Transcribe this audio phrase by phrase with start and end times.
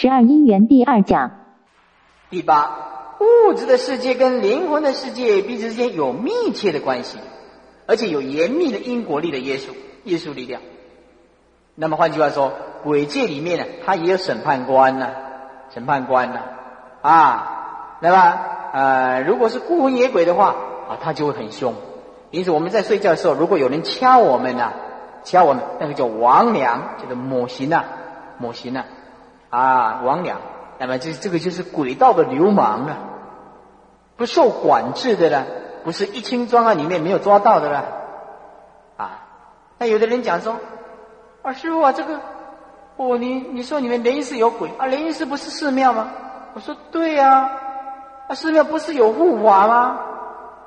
[0.00, 1.32] 十二因缘第二讲。
[2.30, 7.18] 第八，物质的世界跟灵魂的世界彼此之间有密切的关系，
[7.84, 9.74] 而且有严密的因果力的约束、
[10.04, 10.62] 约束力量。
[11.74, 12.52] 那么换句话说，
[12.84, 15.08] 鬼界里面呢，它也有审判官呢，
[15.70, 16.42] 审判官呢，
[17.02, 18.38] 啊，那么
[18.72, 20.54] 呃，如果是孤魂野鬼的话，
[20.88, 21.74] 啊，他就会很凶。
[22.30, 24.70] 因此我们在睡觉的时候，如果有人掐我们呢，
[25.24, 27.84] 掐我们，那个叫亡良，叫做抹刑啊，
[28.38, 28.84] 抹刑啊，
[29.50, 30.34] 啊，魍魉。
[30.78, 32.96] 那么这这个就是轨道的流氓啊，
[34.16, 35.44] 不受管制的呢，
[35.84, 37.84] 不是一清专案里面没有抓到的了，
[38.96, 39.24] 啊。
[39.78, 40.56] 那有的人讲说，
[41.42, 42.20] 啊，师傅啊，这个，
[42.96, 44.86] 哦，你你说你们莲寺有鬼啊？
[44.86, 46.10] 莲音寺不是寺庙吗？
[46.54, 47.50] 我说对呀，
[48.28, 49.98] 啊，寺庙不是有护法吗？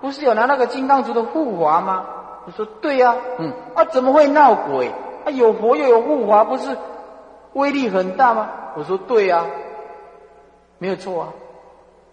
[0.02, 2.06] 不是有拿那个金刚族的护法吗？
[2.46, 4.90] 我说对呀，嗯，啊，怎么会闹鬼？
[5.26, 6.76] 啊，有佛又有护法，不是
[7.54, 8.50] 威力很大吗？
[8.76, 9.46] 我说对呀，
[10.78, 11.28] 没有错啊。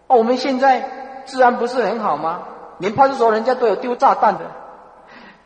[0.09, 2.43] 哦，我们现在治安不是很好吗？
[2.79, 4.45] 连派出所人家都有丢炸弹的，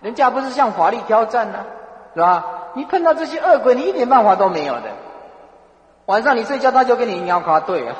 [0.00, 1.64] 人家不是向法律挑战呢，
[2.14, 2.44] 是吧？
[2.74, 4.82] 你碰到这些恶鬼，你一点办法都没有的。
[6.06, 7.96] 晚上你睡觉，他就跟你尿卡对啊，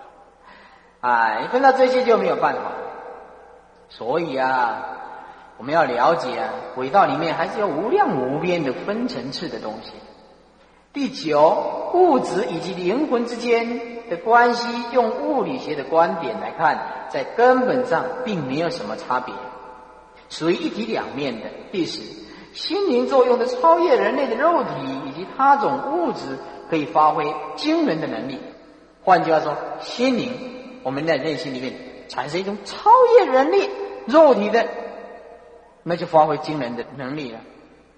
[1.00, 2.60] 哎，你碰到这些就没有办法。
[3.88, 4.82] 所以啊，
[5.56, 9.92] 我们要了解啊，轨道里面还是有无量无边的分层次的东西。
[10.92, 19.34] 第九，物质以及灵魂之间的关系，用物理学的观点来看，在根本上并没有什么差别，
[20.28, 21.46] 属于一体两面的。
[21.70, 22.00] 第十，
[22.52, 24.70] 心灵作用的超越人类的肉体
[25.06, 26.38] 以及他种物质，
[26.70, 28.38] 可以发挥惊人的能力。
[29.02, 30.32] 换句话说，心灵
[30.82, 31.74] 我们在内心里面。
[32.08, 33.68] 产生一种超越人力
[34.06, 34.66] 肉体的，
[35.82, 37.40] 那就发挥惊人的能力了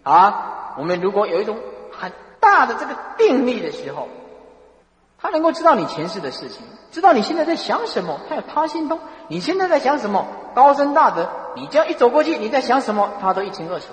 [0.02, 0.75] 啊！
[0.78, 1.56] 我们如果有一种
[1.92, 2.10] 很
[2.41, 4.08] 大的这个定力的时候，
[5.19, 8.98] 他能够知道你前世的事情，知道你现在在想什么，他有他心通。
[9.28, 10.27] 你现在在想什么？
[10.55, 13.87] 高深大德，你这样一走过去，你在想什么，他都一清二楚。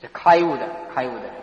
[0.00, 1.34] 这开悟的，开悟的人。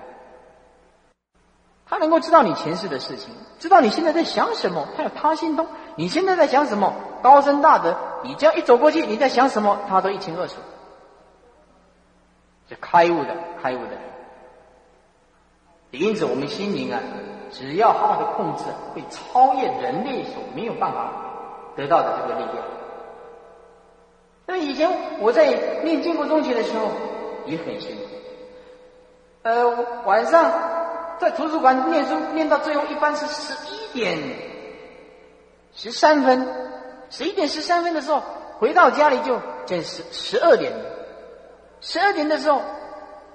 [1.89, 5.67] 他能够知道你前世的事情，知道你现在在想什么，他有他心通。
[5.95, 6.93] 你现在在想什么？
[7.21, 10.55] 高深大德，你这样一走过去，你在想什么，他都一清二楚。
[12.67, 13.91] 这开悟的，开悟的。
[15.97, 17.01] 因此，我们心灵啊，
[17.51, 18.63] 只要好好的控制，
[18.93, 21.11] 会超越人类所没有办法
[21.75, 22.63] 得到的这个力量。
[24.45, 26.89] 那以前我在念经国中学的时候
[27.45, 28.03] 也很辛苦，
[29.43, 30.75] 呃，晚上。
[31.19, 34.19] 在图书馆念书，念到最后一般是十一点
[35.73, 36.47] 十三分，
[37.09, 38.21] 十一点十三分的时候
[38.59, 40.71] 回到家里就就十十二点，
[41.81, 42.61] 十二点的时候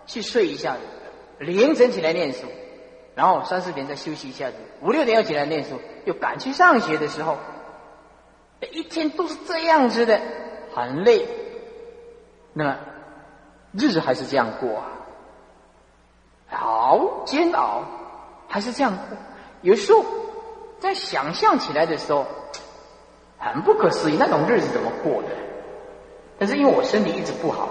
[0.06, 0.78] 去睡一下子，
[1.42, 2.46] 凌晨起来念书，
[3.14, 7.36] 然后三四点再休息一下子，五六点要起来念书，又赶去上学的时候，
[8.70, 10.20] 一天都是这样子的，
[10.74, 11.26] 很累，
[12.52, 12.76] 那么
[13.72, 14.88] 日子还是这样过啊。
[16.48, 17.82] 好煎熬，
[18.46, 19.18] 还是这样过。
[19.62, 20.04] 有时候
[20.78, 22.26] 在想象起来的时候，
[23.38, 25.28] 很不可思议，那种日子怎么过的？
[26.38, 27.68] 但是因为我身体一直不好，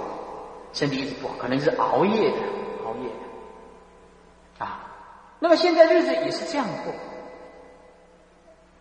[0.73, 2.37] 身体一直不好，可能是熬夜的，
[5.43, 6.93] 那么现在日子也是这样过，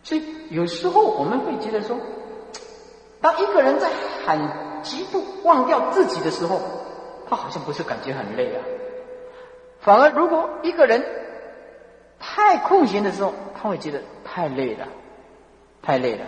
[0.03, 1.97] 所以有时候我们会觉得说，
[3.23, 3.89] 当一个人在
[4.27, 6.61] 很极度忘掉自己的时候，
[7.31, 8.61] 他好像不是感觉很累啊。
[9.81, 11.03] 反而，如果一个人
[12.19, 14.87] 太空闲的时候，他会觉得太累了，
[15.81, 16.27] 太累了。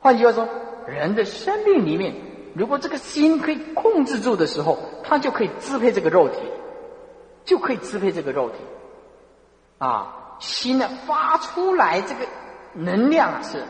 [0.00, 0.46] 换句话说，
[0.86, 2.14] 人的生命里面，
[2.54, 6.40] 如果这个心可以控制住的时候，他就可以支配这个肉体，
[7.46, 8.56] 就可以支配这个肉体。
[9.78, 12.26] 啊，心呢发出来这个
[12.74, 13.64] 能量是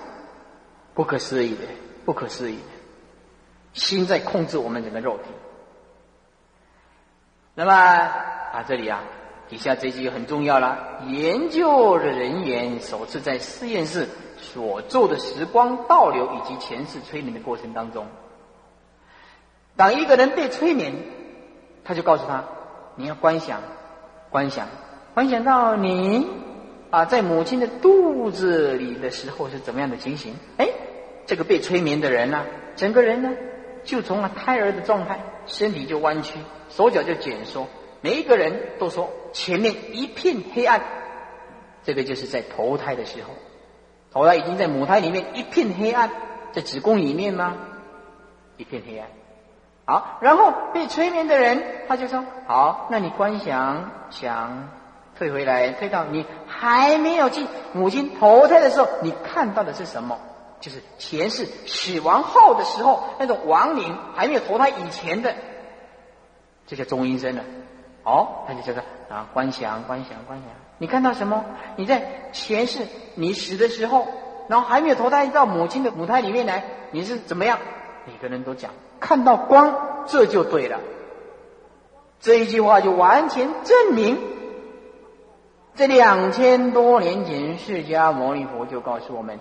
[0.94, 1.62] 不可思议的，
[2.04, 2.62] 不可思议的。
[3.74, 5.30] 心在控制我们整个肉体。
[7.54, 8.28] 那么。
[8.50, 9.02] 啊，这里啊，
[9.50, 11.02] 底下这句很重要了。
[11.08, 18.06] 研究的人员首次在实验室所做的时光倒流以及前世催眠的过程当中，
[19.76, 20.94] 当一个人被催眠，
[21.84, 22.42] 他就告诉他：
[22.96, 23.60] 你要观想，
[24.30, 24.66] 观想，
[25.18, 26.28] 观想到你
[26.90, 30.36] 啊在母亲的肚子里的时候是怎么样的情形？
[30.58, 30.68] 哎，
[31.26, 32.44] 这个被催眠的人呢，
[32.76, 33.30] 整个人呢
[33.82, 36.38] 就从了胎儿的状态，身体就弯曲，
[36.68, 37.66] 手脚就卷缩。
[38.00, 40.80] 每一个人都说前面一片黑暗，
[41.82, 43.30] 这个就是在投胎的时候，
[44.12, 46.08] 投胎已经在母胎里面一片黑暗，
[46.52, 47.56] 在子宫里面吗？
[48.56, 49.08] 一片黑暗。
[49.84, 54.77] 好，然后被催眠的人他就说：好，那你观想想
[55.18, 60.16] 退回来，退到你还没有进母亲投胎的时候，你看到的是什么？
[60.60, 65.34] 就是前世死亡后的时候，那种亡灵还没有投胎以前的，
[66.66, 67.42] 这叫中阴身了。
[68.04, 70.48] 哦，他就叫做啊，观想，观想，观想。
[70.78, 71.44] 你看到什么？
[71.76, 74.06] 你在前世你死的时候，
[74.48, 77.58] 然后还没有投胎到母亲的母胎里面来，你是怎么样？
[78.06, 78.70] 每个人都讲
[79.00, 80.78] 看到光，这就对了。
[82.20, 84.18] 这一句话就完全证明，
[85.78, 89.38] 这两千多年前释迦牟尼佛就告诉我们。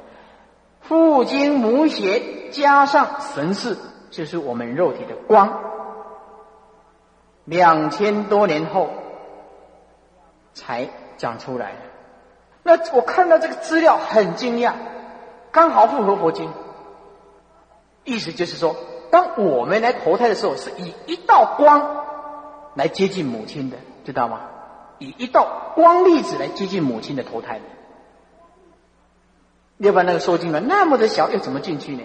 [0.81, 3.75] 父精母血加上神识，
[4.11, 5.59] 就是我们肉体的光。
[7.43, 8.89] 两千多年后
[10.53, 10.87] 才
[11.17, 11.71] 讲出来。
[12.61, 14.73] 那我看到这个资料很惊讶，
[15.51, 16.53] 刚好符合佛经。
[18.03, 18.75] 意思就是说，
[19.09, 22.05] 当我们来投胎的时候，是以一道光
[22.75, 24.41] 来接近母亲的，知道吗？
[24.99, 27.65] 以一道光粒子来接近母亲的投胎的。
[29.77, 32.03] 要不然那个受精卵那么的小，又怎么进去呢？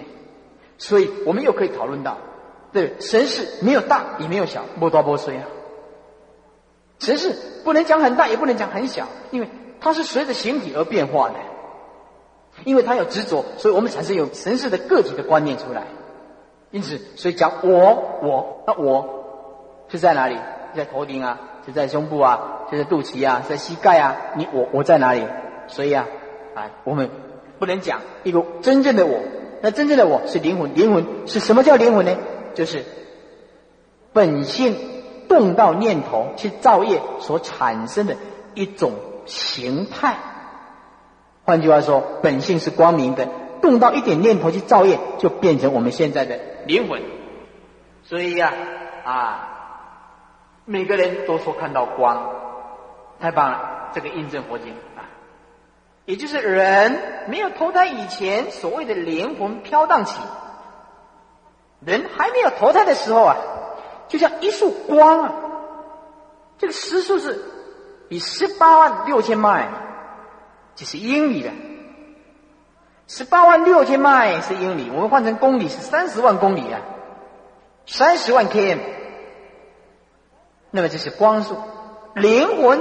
[0.78, 2.18] 所以我们又可以讨论到，
[2.72, 5.46] 对神识没有大也没有小，波多波碎啊。
[6.98, 7.34] 神识
[7.64, 9.48] 不能讲很大，也不能讲很小，因为
[9.80, 11.36] 它是随着形体而变化的。
[12.64, 15.84] 因为它有执着，所以我们产生有神识的个体的观念出来。
[16.70, 20.38] 因此，所以讲我我那我是在哪里？
[20.74, 21.40] 在头顶啊？
[21.66, 22.66] 就在胸部啊？
[22.70, 23.42] 就在肚脐啊？
[23.48, 24.16] 在膝盖啊？
[24.36, 25.22] 你我我在哪里？
[25.68, 26.06] 所以啊，
[26.54, 27.10] 哎，我们。
[27.58, 29.20] 不能讲一个真正的我，
[29.60, 30.74] 那真正的我是灵魂。
[30.74, 32.16] 灵魂是什么叫灵魂呢？
[32.54, 32.84] 就是
[34.12, 34.76] 本性
[35.28, 38.16] 动到念头去造业所产生的
[38.54, 38.94] 一种
[39.26, 40.16] 形态。
[41.44, 43.28] 换句话说，本性是光明的，
[43.60, 47.00] 动到一点念头去造业，就变成我们现在的灵魂。
[48.02, 48.52] 所以呀，
[49.04, 49.51] 啊，
[50.64, 52.30] 每个人都说看到光，
[53.20, 53.90] 太棒了！
[53.92, 55.02] 这个印证佛经啊。
[56.04, 60.16] 也就是人没有投胎以前，所谓的灵魂飘荡起。
[61.84, 63.36] 人还没有投胎的时候啊，
[64.06, 65.34] 就像一束光啊，
[66.58, 67.42] 这个时速是
[68.08, 69.68] 比十八万六千迈，
[70.76, 71.50] 就是英里的。
[73.08, 76.80] 十八万六千迈是英里，我们换成公里是三十万公里啊，
[77.84, 78.78] 三十万 km。
[80.72, 81.56] 那么这是光速，
[82.16, 82.80] 灵魂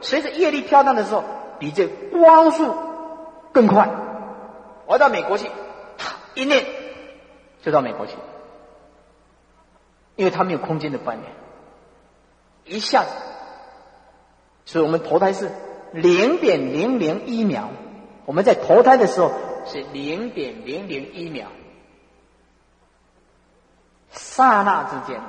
[0.00, 1.24] 随着业力飘荡的时候。
[1.60, 2.74] 比这光速
[3.52, 3.90] 更快，
[4.86, 5.50] 我到美国去，
[6.32, 6.64] 一念
[7.60, 8.14] 就到美国去，
[10.16, 11.30] 因为他没有空间的观念，
[12.64, 13.10] 一下子，
[14.64, 15.50] 所以我们投胎是
[15.92, 17.68] 零点零零一秒，
[18.24, 19.32] 我们在投胎的时候
[19.66, 21.48] 是零点零零一秒，
[24.12, 25.20] 刹那之间，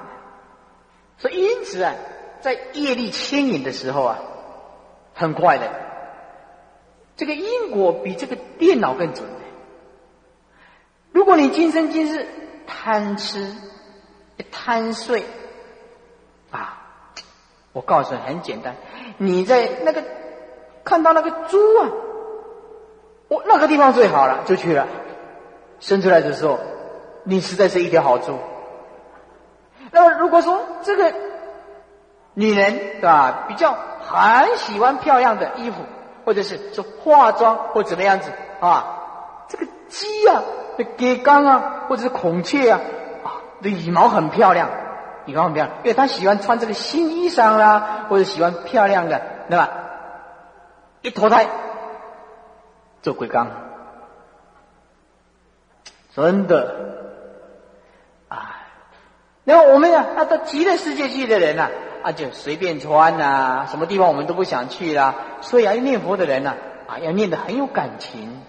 [1.21, 1.93] 所以因此啊，
[2.41, 4.19] 在业力牵引的时候啊，
[5.13, 5.71] 很快的。
[7.15, 9.29] 这个因果比这个电脑更准。
[11.11, 12.25] 如果你今生今世
[12.65, 13.53] 贪吃、
[14.49, 15.25] 贪睡
[16.49, 16.81] 啊，
[17.73, 18.75] 我告诉你很简单，
[19.17, 20.03] 你在那个
[20.83, 21.91] 看到那个猪啊，
[23.27, 24.87] 我那个地方最好了，就去了。
[25.79, 26.59] 生出来的时候，
[27.25, 28.39] 你实在是一条好猪。
[29.91, 31.13] 那么如果说这个
[32.33, 35.77] 女人对吧，比较很喜欢漂亮的衣服。
[36.23, 38.99] 或者是说化妆或怎么样子啊？
[39.47, 40.43] 这个鸡啊，
[40.77, 42.79] 这给缸啊，或者是孔雀啊，
[43.23, 44.69] 啊，的羽毛很漂亮，
[45.25, 49.69] 羽毛很漂亮，因为他喜欢穿这个新衣裳啦，或者喜欢漂亮的，对吧？
[51.01, 51.47] 一投胎
[53.01, 53.49] 做鬼缸，
[56.15, 56.75] 真的
[58.29, 58.60] 啊！
[59.43, 61.69] 然后我们呀，那到极乐世界去的人呐。
[62.03, 65.13] 啊，就随便穿呐，什么地方我们都不想去啦。
[65.41, 66.55] 所以啊，念佛的人呢，
[66.87, 68.41] 啊，要念得很有感情。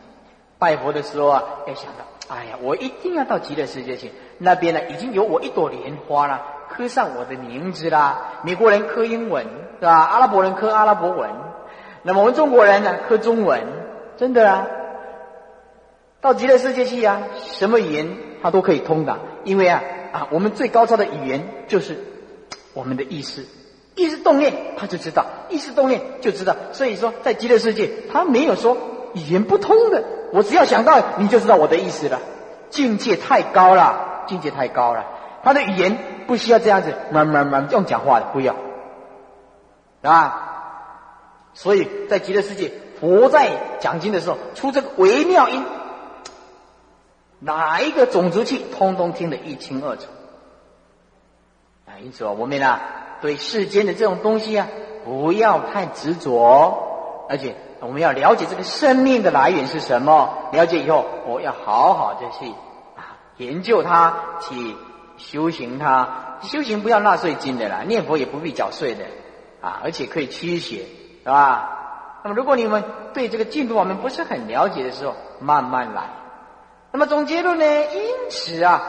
[0.59, 4.11] 拜佛的时候啊，要想到，哎呀，我一定要到极乐世界去。
[4.39, 8.41] 那边呢，已经有我一朵莲花了，刻上我的名字啦。
[8.43, 9.45] 美国人刻英文
[9.79, 9.93] 是吧？
[9.93, 11.29] 阿拉伯人刻阿拉伯文。
[12.05, 13.61] 那么我们中国人呢，刻中文。
[14.17, 14.67] 真的啊，
[16.23, 21.99] 到极乐世界去啊，什么语言他都可以通的，因为啊啊，我们最高超的语言就是。
[22.75, 23.45] 我们的意识，
[23.97, 26.57] 意识动念，他就知道；意识动念就知道。
[26.73, 28.79] 所以说，在极乐世界，他没有说
[29.13, 30.03] 语言不通的。
[30.33, 32.19] 我只要想到，你就知道我的意思了。
[32.71, 35.05] 境界太高了，境界太高了。
[35.45, 38.57] 他的语言不需要这样子，慢慢慢用讲话的，不要
[40.01, 40.49] 啊。
[41.53, 43.51] 所以在极乐世界，佛在
[43.81, 45.63] 讲经的时候，出这个微妙音，
[47.45, 50.05] 哪一个种族器，通通听得一清二楚
[51.87, 51.99] 啊。
[52.03, 52.79] 因此啊，我们呢
[53.21, 54.69] 对世间的这种东西啊，
[55.05, 60.51] 不要太执着，而且我们要了解这个生命的来源是什么。
[60.53, 62.49] 了解以后，我要好好的去
[62.97, 64.77] 啊研究它，去
[65.17, 66.39] 修行它。
[66.43, 69.05] 修行不要纳税金的啦，念佛也不必缴税的
[69.61, 70.87] 啊，而且可以驱邪，
[71.23, 72.21] 是吧？
[72.23, 76.22] 那么如果你们对这个进度我们不是很了解的时候，慢慢来。
[76.93, 77.65] 那么总结论呢？
[77.65, 78.83] 因此啊，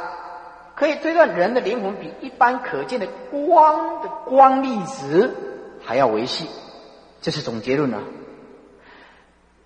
[0.75, 5.33] 可以推断人的灵魂比一般可见的光的光粒子
[5.81, 6.48] 还要维系，
[7.22, 8.00] 这是总结论啊。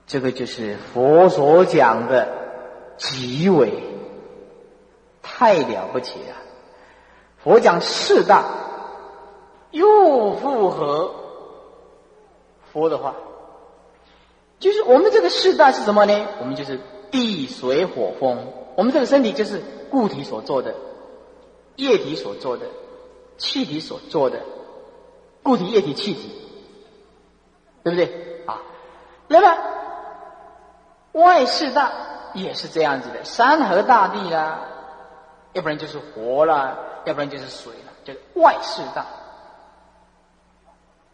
[0.05, 2.27] 这个就是佛所讲的
[2.97, 3.83] 极为
[5.21, 6.35] 太了不起了。
[7.43, 8.43] 佛讲四大，
[9.71, 11.13] 又符合
[12.71, 13.15] 佛的话，
[14.59, 16.25] 就是我们这个四大是什么呢？
[16.39, 16.79] 我们就是
[17.11, 20.75] 地水火风，我们这个身体就是固体所做的，
[21.75, 22.65] 液体所做的，
[23.37, 24.39] 气体所做的，
[25.43, 26.31] 固体、液体、气体，
[27.83, 28.61] 对不对啊？
[29.27, 29.57] 那么
[31.13, 31.91] 外四大
[32.33, 34.59] 也是这样子的，山河大地啦，
[35.53, 36.79] 要不然就是火啦。
[37.05, 39.05] 要不然就是水了，就是外四大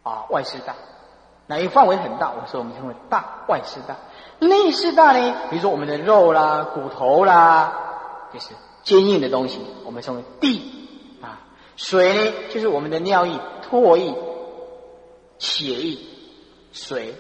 [0.01, 0.73] 啊，外四大，
[1.47, 3.97] 那因为范围很大，我说我们称为大外四大。
[4.39, 8.50] 内四大呢，比如说我们的肉啦、骨头啦，就是
[8.83, 11.41] 坚硬的东西，我们称为地啊。
[11.75, 14.15] 水呢，就是我们的尿液、唾液、
[15.38, 16.00] 血液、
[16.71, 17.15] 水，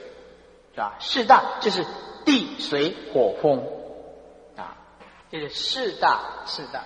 [0.73, 0.95] 是吧？
[0.99, 1.85] 四大就是
[2.25, 3.63] 地、水、火、风
[4.55, 4.75] 啊，
[5.31, 6.83] 就是四大四大。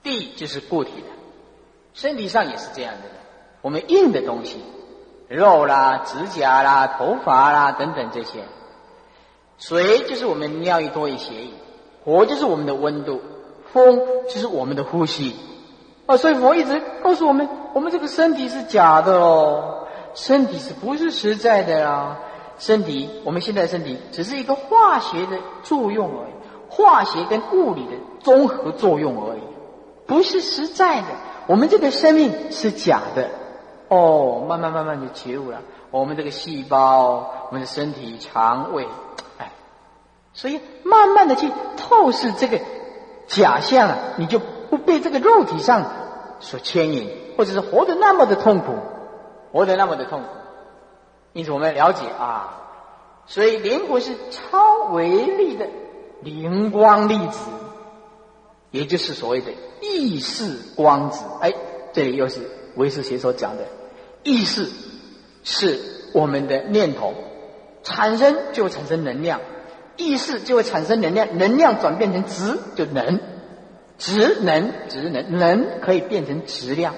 [0.00, 1.08] 地就是固体的，
[1.92, 3.00] 身体上也是这样的。
[3.62, 4.62] 我们硬的东西，
[5.28, 8.40] 肉啦、指甲啦、头发啦等等这些，
[9.58, 11.32] 水就是我们尿液多一些，
[12.04, 13.20] 火就是我们的温度，
[13.72, 15.36] 风就是我们的呼吸。
[16.06, 22.18] 啊，所以佛一直告诉我们，我们这个身体是假的哦，身体是不是实在的啊？
[22.58, 26.32] 身体，我们现在身体只是一个化学的作用而已，
[26.70, 29.40] 化学跟物理的综合作用而已。
[30.06, 31.08] 不是实在的，
[31.46, 33.28] 我们这个生命是假的。
[33.88, 35.60] 哦，慢慢慢慢就觉悟了。
[35.90, 38.86] 我们这个细胞，我们的身体、肠胃，
[39.38, 39.52] 哎，
[40.32, 42.60] 所以慢慢的去透视这个
[43.26, 45.86] 假象啊，你就不被这个肉体上
[46.40, 48.74] 所牵引，或者是活得那么的痛苦，
[49.52, 50.28] 活得那么的痛苦。
[51.32, 52.62] 因此，我们要了解啊，
[53.26, 55.66] 所以灵魂是超微粒的
[56.22, 57.40] 灵光粒子。
[58.70, 61.54] 也就是所谓的意识光子，哎，
[61.94, 62.42] 这里又是
[62.76, 63.64] 唯识学所讲的，
[64.28, 64.68] 意识
[65.42, 65.80] 是
[66.12, 67.14] 我们的念头
[67.82, 69.40] 产生就会产生能量，
[69.96, 73.20] 意识就会产生能量，能量转变成质就能，
[73.96, 76.94] 质能质能能可以变成质量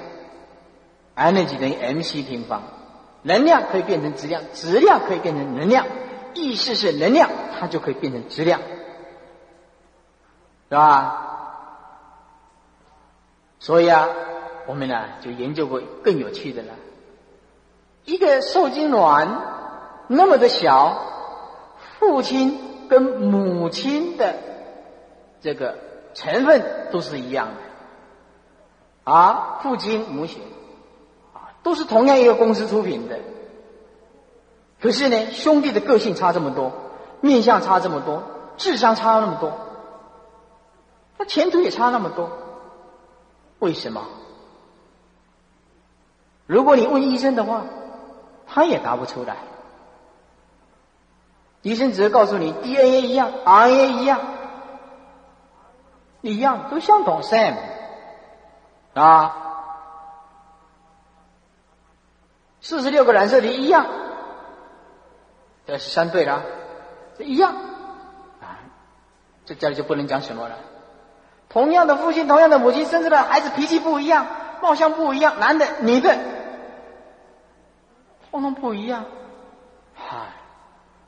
[1.14, 2.64] ，energy 等于 mc 平方，
[3.22, 5.87] 能量可以变成质量，质量可以变成能量，
[6.34, 8.60] 意识是能量，它就可以变成质量，
[10.68, 11.26] 是吧？
[13.60, 14.08] 所以啊，
[14.66, 16.75] 我们呢就研究过更有趣的了。
[18.04, 19.42] 一个受精卵
[20.09, 20.97] 那么的小，
[21.99, 24.35] 父亲跟母亲的
[25.40, 25.78] 这个
[26.14, 30.42] 成分都是一样的，啊，父亲母亲
[31.33, 33.19] 啊，都是同样一个公司出品的。
[34.80, 36.73] 可是呢，兄弟的个性差这么多，
[37.21, 38.23] 面相差这么多，
[38.57, 39.52] 智商差那么多，
[41.19, 42.30] 他前途也差那么多。
[43.59, 44.07] 为什么？
[46.47, 47.64] 如果你问医生的话，
[48.52, 49.37] 他也答不出来。
[51.62, 54.21] 医生只是告诉你 DNA 一样，RNA 一样，
[56.23, 57.57] 一样都相同，same
[58.95, 59.37] 啊。
[62.62, 63.87] 四十六个染色体一样，
[65.66, 66.42] 这是相对的，
[67.19, 67.54] 这一样
[68.40, 68.57] 啊。
[69.45, 70.57] 这家里就不能讲什么了。
[71.49, 74.26] 同样的父亲，同样的母亲生出来孩子脾气不一样，
[74.62, 76.16] 貌相不一样，男的、女的，
[78.30, 79.04] 通通不一样。
[79.94, 80.16] 嗨，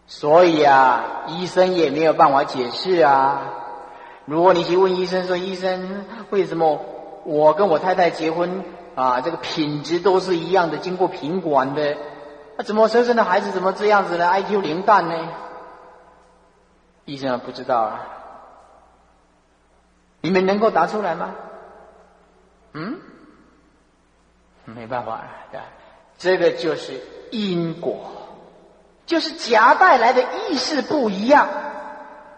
[0.07, 3.43] 所以啊，医生也没有办法解释啊。
[4.25, 6.85] 如果你去问医生说：“医生，为什么
[7.25, 8.65] 我跟我太太结婚
[8.95, 11.97] 啊，这个品质都是一样的，经过品管的，
[12.57, 15.29] 那怎么生生的孩子怎么这样子呢？IQ 零蛋呢？”
[17.05, 18.01] 医生不知道啊。
[20.21, 21.35] 你们能够答出来吗？
[22.75, 23.01] 嗯，
[24.67, 25.61] 没办法，对
[26.23, 27.01] 这个就是
[27.33, 28.13] 因果，
[29.07, 31.49] 就是夹带来的意识不一样，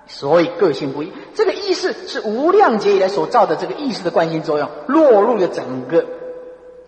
[0.06, 1.12] 所以个性不一。
[1.34, 6.06] 这个意识是无量劫以来所造的这个意识的惯性作用，落入了整个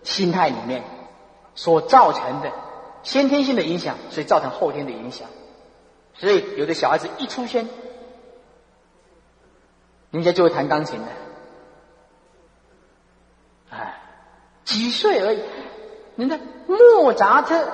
[0.01, 0.83] 心态里面
[1.53, 2.51] 所造成的，
[3.03, 5.29] 先天性的影响，所以造成后天的影响。
[6.15, 7.69] 所以有的小孩子一出生，
[10.09, 11.05] 人家就会弹钢琴的，
[13.69, 14.01] 哎，
[14.65, 15.43] 几岁而已。
[16.15, 17.67] 人家莫扎特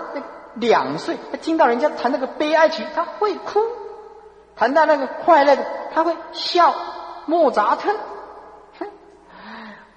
[0.54, 3.60] 两岁，他听到人家弹那个悲哀曲，他会哭；
[4.56, 6.74] 弹到那个快乐的，他会笑。
[7.26, 7.96] 莫扎特，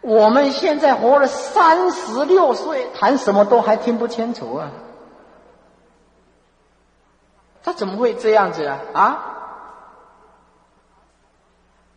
[0.00, 4.70] 我们现在活了三十六岁，弹什么都还听不清楚啊！
[7.64, 8.78] 他怎么会这样子啊？
[8.94, 9.24] 啊！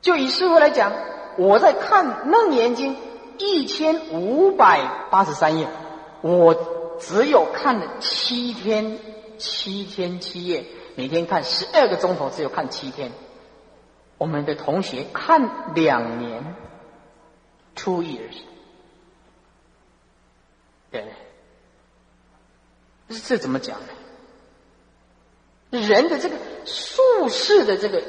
[0.01, 0.93] 就以师傅来讲，
[1.37, 2.95] 我在看《楞严经》
[3.37, 5.67] 一千五百八十三页，
[6.21, 6.55] 我
[6.99, 8.99] 只有看了七天，
[9.37, 10.65] 七天七夜，
[10.95, 13.11] 每天看十二个钟头，只有看七天。
[14.17, 16.55] 我们的同学看两年
[17.73, 18.35] ，two years，
[20.91, 21.05] 对，
[23.07, 23.87] 这怎么讲呢？
[25.71, 28.03] 人的这个术士的这个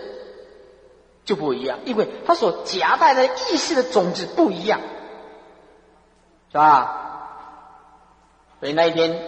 [1.24, 4.80] 就不一样，因为他所夹带的意识的种子不一样，
[6.50, 7.06] 是吧？
[8.60, 9.18] 所以那一天，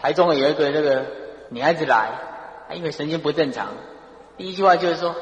[0.00, 1.04] 台中有一个那个
[1.50, 2.10] 女孩子来，
[2.68, 3.68] 她因为神经不正常，
[4.36, 5.14] 第一句话就是说：“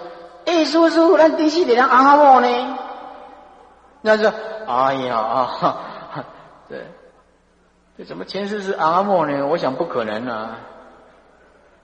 [0.45, 2.79] 哎，叔叔，那第四点阿莫呢？”
[4.03, 4.33] 那说
[4.69, 5.85] ：“哎呀啊，
[6.69, 6.87] 对，
[7.97, 9.47] 这怎么前世是阿莫呢？
[9.47, 10.59] 我想不可能啊。”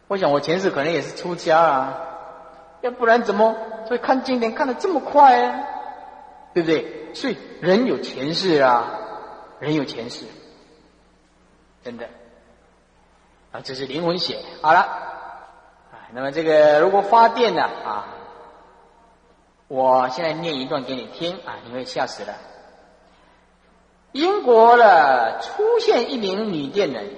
[0.08, 1.98] 我想，我前世可能也是出家啊，
[2.80, 3.54] 要不然怎么
[3.88, 5.60] 会看经典看得这么快啊？
[6.54, 7.14] 对不对？
[7.14, 8.90] 所以人有前世啊，
[9.60, 10.24] 人有前世，
[11.84, 12.08] 真的
[13.52, 16.10] 啊，这是灵魂写好了啊。
[16.12, 18.08] 那么这个如果发电呢啊，
[19.68, 22.34] 我现在念一段给你听啊，你会吓死了。
[24.12, 27.10] 英国的出现一名女电人，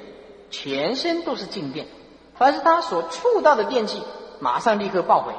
[0.51, 1.87] 全身都是静电。
[2.35, 4.03] 凡是他所触到的电器，
[4.41, 5.33] 马上立刻报回。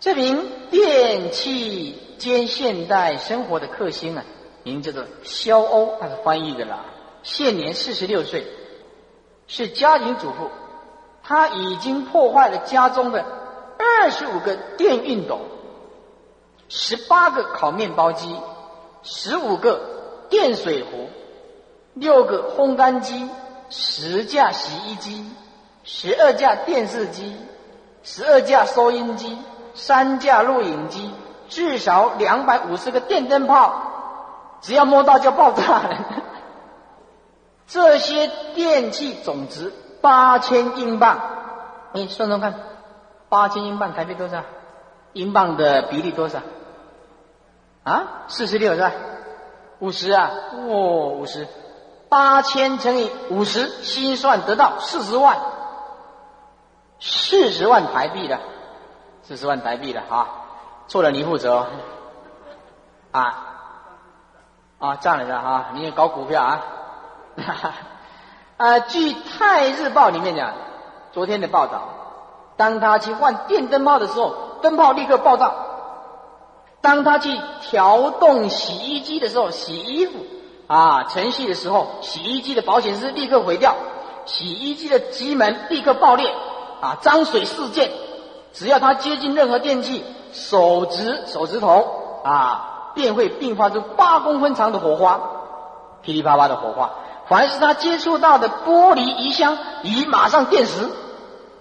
[0.00, 4.24] 这名电器兼现代生活的克星啊，
[4.64, 6.84] 名叫做肖欧，他是翻译的啦。
[7.26, 8.46] 现年四十六岁，
[9.48, 10.48] 是家庭主妇。
[11.24, 13.24] 他已经破坏了家中的
[13.76, 15.40] 二十五个电熨斗、
[16.68, 18.40] 十八个烤面包机、
[19.02, 19.80] 十五个
[20.30, 21.10] 电水壶、
[21.94, 23.28] 六个烘干机、
[23.70, 25.28] 十架洗衣机。
[25.82, 27.34] 十二架电视机，
[28.04, 29.36] 十二架收音机，
[29.74, 31.10] 三架录影机，
[31.48, 33.82] 至少两百五十个电灯泡，
[34.60, 36.22] 只要摸到就爆炸了。
[37.66, 41.18] 这些电器总值八千英镑，
[41.92, 42.54] 你算算看，
[43.28, 44.42] 八千英镑台币多少？
[45.12, 46.40] 英镑的比例多少？
[47.82, 48.92] 啊，四十六是吧？
[49.80, 51.48] 五十啊，哇，五十，
[52.08, 55.38] 八千乘以五十，心算得到四十万。
[57.00, 58.38] 四十万台币的，
[59.22, 60.28] 四十万台币的啊，
[60.88, 61.66] 错了你负责
[63.10, 63.44] 啊
[64.78, 66.62] 啊，这样的啊，你也搞股票啊？
[68.56, 70.52] 啊， 据《泰日报》里面讲，
[71.12, 71.82] 昨天的报道，
[72.56, 75.50] 当他去换电灯泡的时候，灯泡立刻爆炸；
[76.80, 80.12] 当他去调动洗衣机的时候，洗衣服
[80.66, 83.74] 啊程序的时候，洗衣机的保险丝立刻毁掉，
[84.24, 86.32] 洗衣机的机门立刻爆裂。
[86.78, 87.90] 啊，脏水事件，
[88.52, 95.18] 只要他接近任何电器，手指手指头啊，便会迸发出八公分长的火花，
[96.02, 96.90] 噼里啪啦的火花。
[97.28, 100.90] 凡是他接触到的玻璃鱼箱，鱼马上电死。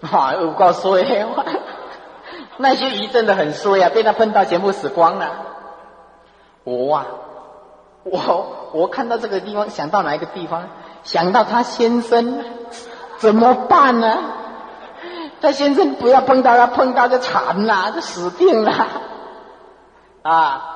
[0.02, 1.26] 啊，我告诉你，
[2.58, 5.32] 那些鱼真的很衰啊，被他碰到全部死光了。
[6.64, 7.06] 我啊，
[8.04, 10.70] 我我看到这个地方，想到哪一个地方？
[11.04, 12.44] 想到他先生，
[13.18, 14.18] 怎么办呢？
[15.42, 18.88] 他先生不要碰到他，碰到就惨了，就死定了。
[20.24, 20.72] 啊！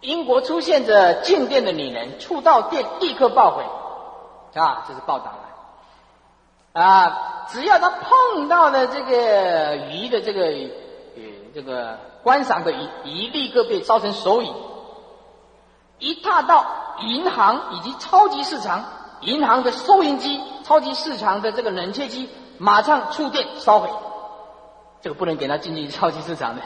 [0.00, 3.64] 英国出现着静电的女人，触到电立刻爆毁，
[4.60, 6.82] 啊，这是报道了。
[6.82, 11.22] 啊，只要他碰到的这个鱼的这个呃
[11.54, 14.54] 这个观赏的鱼，鱼立刻被烧成手影。
[15.98, 16.66] 一踏到
[17.00, 18.84] 银行以及超级市场，
[19.22, 22.28] 银行的收银机、超级市场的这个冷却机。
[22.58, 23.90] 马上触电烧毁，
[25.00, 26.62] 这个不能给他进去超级市场的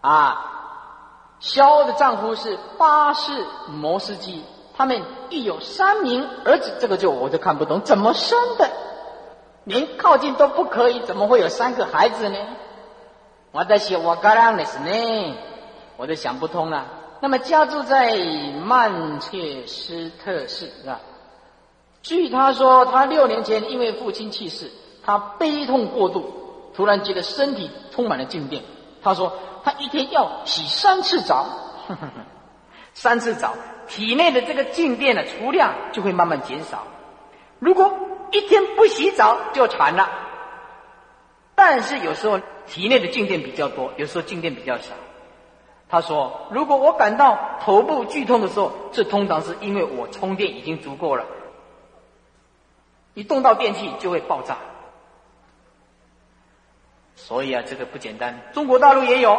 [0.00, 0.57] 啊！
[1.40, 4.42] 肖的丈夫是巴士摩斯基，
[4.76, 8.68] 他们育有三名儿子，这个就我就看不懂，怎么生的？
[9.64, 12.38] 连靠近都不可以，怎么会有三个孩子呢？
[13.52, 15.34] 我在写我嘎啷的是呢，
[15.96, 16.86] 我都想不通了。
[17.20, 18.16] 那么家住在
[18.64, 21.00] 曼彻斯特市是吧？
[22.02, 24.70] 据他说，他六年前因为父亲去世，
[25.04, 26.32] 他悲痛过度，
[26.74, 28.62] 突然觉得身体充满了静电。
[29.02, 29.32] 他说，
[29.68, 31.46] 他一天要洗三次澡，
[32.94, 33.52] 三次澡，
[33.86, 36.84] 体内的这个静电的储量就会慢慢减少。
[37.58, 37.94] 如果
[38.30, 40.08] 一天不洗澡就惨了。
[41.54, 44.94] 但是有时候体内的静电比较多，有时候静电比较少。
[45.90, 51.26] 他说：“如果我感到头部剧痛的时候，这通常是因为我充电已经足够了。
[53.12, 54.56] 一动到电器就会爆炸。
[57.18, 58.40] 所以啊，这个不简单。
[58.52, 59.38] 中国大陆也有，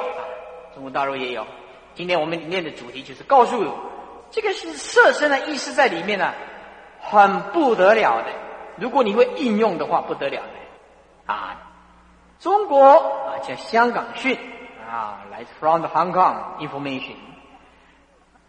[0.76, 1.48] 中国大陆也有。
[1.96, 3.66] 今天我们念的主题就是告诉
[4.30, 6.34] 这个是色身的意思在里面呢，
[7.00, 8.28] 很不得了的。
[8.78, 11.66] 如果你会应用的话，不得了的啊。”
[12.40, 14.38] 中国啊，叫香港讯
[14.88, 17.16] 啊，来自 from the Hong Kong information。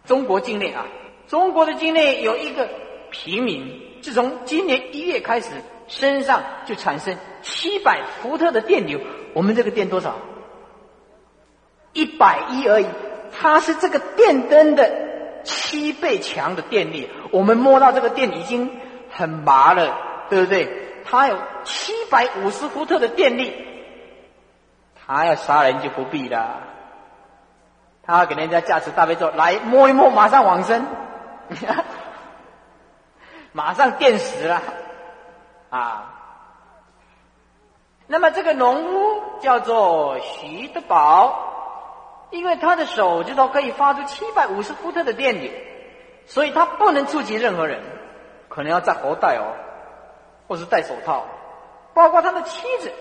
[0.05, 0.87] 中国境内啊，
[1.29, 2.69] 中国的境内有一个
[3.11, 5.49] 平民，自从今年一月开始，
[5.89, 9.01] 身上就产生七百伏特的电流。
[9.35, 10.17] 我们这个电多少？
[11.93, 12.87] 一百一而已。
[13.39, 17.11] 它是这个电灯的七倍强的电力。
[17.31, 19.97] 我们摸到这个电已经很麻了，
[20.29, 21.03] 对不对？
[21.05, 23.67] 它有七百五十伏特的电力。
[25.07, 26.63] 他要杀人就不必了，
[28.05, 30.87] 他给人家驾持大悲咒来摸一摸，马上往生，
[33.51, 34.63] 马上电死了
[35.71, 36.20] 啊！
[38.13, 45.49] 那么这个农夫叫做徐德宝，因为他的手指头可以发出七百五十伏特的电流，
[46.27, 47.81] 所以他不能触及任何人，
[48.49, 49.55] 可能要戴喉带哦，
[50.49, 51.25] 或是戴手套，
[51.95, 52.93] 包括他的妻子。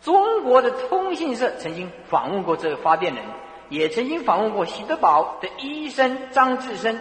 [0.00, 3.24] 中国的通信社曾经访问过这个发电人，
[3.68, 7.00] 也曾经访问过徐德宝的医生张志生。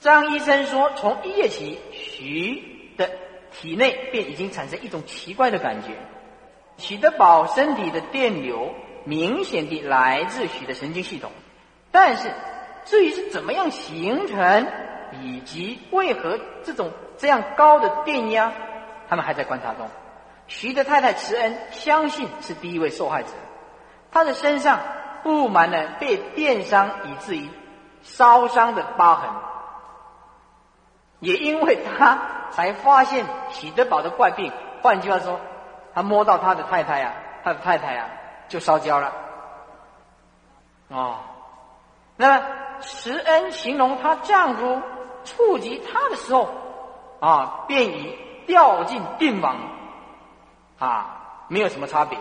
[0.00, 3.08] 张医生说，从一月起，徐的
[3.52, 5.96] 体内便已经产生一种奇怪的感觉。
[6.78, 11.30] 许德宝身体的电流明显地来自许的神经系统，
[11.90, 12.32] 但是
[12.84, 14.66] 至于是怎么样形成，
[15.22, 18.52] 以及为何这种这样高的电压，
[19.08, 19.86] 他们还在观察中。
[20.46, 23.28] 徐的太太慈恩相信是第一位受害者，
[24.10, 24.80] 她的身上
[25.22, 27.48] 布满了被电伤以至于
[28.02, 29.30] 烧伤的疤痕，
[31.22, 32.18] 也因为他
[32.50, 34.52] 才发现喜德堡的怪病。
[34.82, 35.40] 换句话说，
[35.94, 38.08] 他摸到他的太太呀，他的太太呀
[38.48, 39.12] 就烧焦了。
[40.88, 41.20] 哦，
[42.16, 42.46] 那么
[42.80, 44.82] 慈恩形容她丈夫
[45.24, 46.50] 触及她的时候，
[47.20, 49.56] 啊，便已掉进病亡。
[50.78, 52.18] 啊，没有什么差别，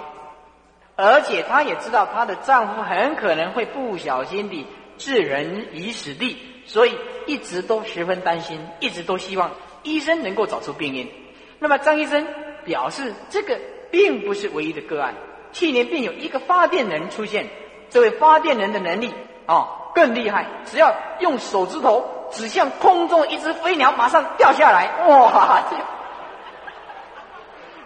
[0.95, 4.67] 而且她也知道她的丈夫很可能会不小心地
[4.99, 9.51] 置人于死地，所以一直都十分担心，一直都希望
[9.83, 11.11] 医生能够找出病因。
[11.59, 12.25] 那么张医生
[12.63, 15.13] 表示，这个并不是唯一的个案，
[15.51, 17.47] 去年便有一个发电人出现，
[17.89, 19.13] 这位发电人的能力
[19.45, 25.63] 啊更厉害，只要用手指头指向空中一只飞鸟，马上掉下来，哇！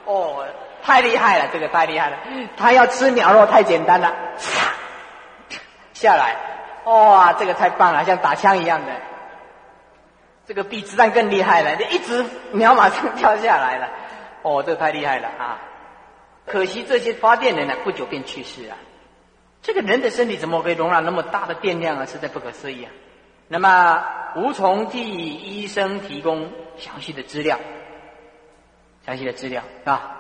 [0.06, 0.46] 哦。
[0.88, 2.18] 太厉害了，这个太厉害了。
[2.56, 4.14] 他要吃鸟肉太简单了，
[5.94, 6.36] 下来，
[6.86, 8.92] 哇，这个太棒了，像打枪一样的。
[10.48, 13.90] 这个比子弹更厉害了，一直鸟马上跳下来了。
[14.44, 15.60] 哦，这个太厉害了啊！
[16.46, 18.76] 可惜这些发电人呢，不久便去世了。
[19.64, 22.06] 这个人的身体怎么可以容纳那么大的电量啊？
[22.06, 22.92] 实在不可思议啊！
[23.48, 27.60] 那么无从替医生提供详细的资料，
[29.04, 30.12] 详细的资料啊。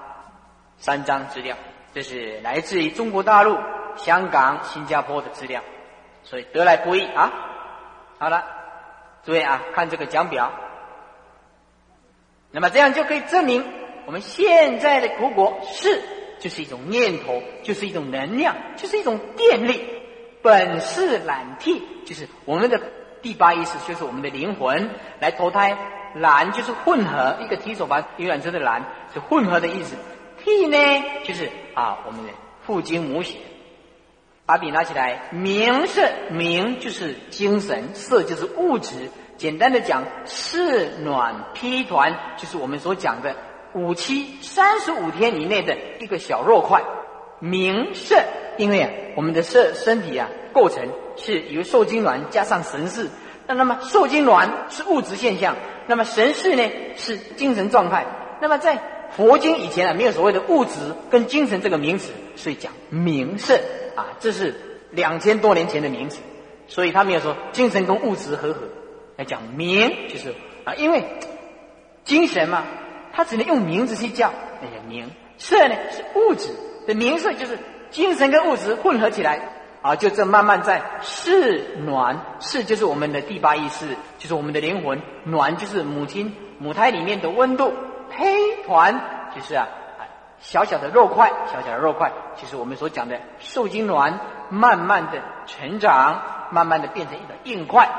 [0.78, 1.56] 三张资料，
[1.93, 3.58] 这是来自于中国大陆、
[3.95, 5.62] 香港、新加坡的资料，
[6.26, 7.32] 所以得来不易啊。
[8.20, 8.44] 好了，
[9.24, 10.52] 诸位啊，看这个讲表，
[12.52, 13.66] 那么这样就可以证明
[14.06, 16.02] 我们现在的苦果是
[16.40, 19.84] 就是一种念头，就是一种能量，就是一种电力，
[20.42, 22.80] 本是懒替，就是我们的
[23.22, 25.78] 第八意识，就是我们的灵魂来投胎，
[26.16, 29.96] 懒就是混合，一个提手旁有染色的懒，是混合的意思。
[30.44, 30.78] 替呢，
[31.24, 33.38] 就是啊，我们的父精母血。
[34.48, 39.10] 把笔拿起来，名色名就是精神，色就是物质。
[39.38, 43.36] 简单的讲，四暖披团就是我们所讲的
[43.74, 46.84] 五七三十五天以内的一个小肉块。
[47.40, 48.24] 名色，
[48.58, 53.10] 因为啊，我们的色身体啊构成是由受精卵加上神识。
[53.48, 55.56] 那那么受精卵是物质现象，
[55.88, 56.64] 那么神识呢
[56.96, 58.06] 是精神状态。
[58.42, 60.72] 那么在佛经以前啊，没有所谓的物质
[61.10, 63.60] 跟精神这个名词，所以讲名色
[63.96, 64.54] 啊，这是
[64.92, 66.22] 两千多年前的名词，
[66.68, 68.62] 所以他没有说精神跟物质合合
[69.18, 71.04] 来讲名，就是啊，因为
[72.04, 72.64] 精神嘛，
[73.14, 74.32] 它只能用名字去叫，
[74.62, 75.10] 那叫名。
[75.38, 76.50] 色呢是物质
[76.88, 77.58] 的名色，就是
[77.90, 79.42] 精神跟物质混合起来，
[79.82, 83.86] 啊，就这慢慢在是暖，是就是我们的第八意识，
[84.18, 87.74] 就是我们的灵魂，暖就是母亲母胎里面的温度，
[88.10, 89.68] 胚团就是啊，
[90.48, 97.90] 小小的肉块，小小的肉块，就是我们所讲的受精卵，慢慢的成长，慢慢的变成一个硬块。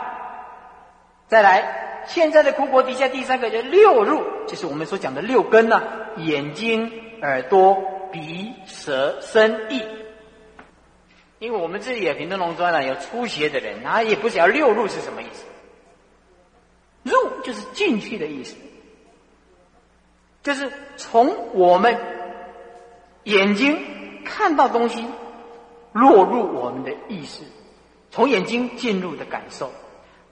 [1.26, 5.82] 再来，现在的苦果底下第三个叫六入，就是我们所讲的六根呢，
[6.18, 7.82] 眼睛、耳朵、
[8.12, 9.82] 鼻、舌、身、意。
[11.40, 15.44] 因为我们这里也平东农庄呢有初学的人，他也不晓得六入是什么意思。
[17.02, 18.56] 入就是进去的意思，
[20.44, 21.98] 就是从我们
[23.26, 25.04] 眼睛看到东西，
[25.92, 27.42] 落入我们的意识，
[28.12, 29.72] 从眼睛进入的感受。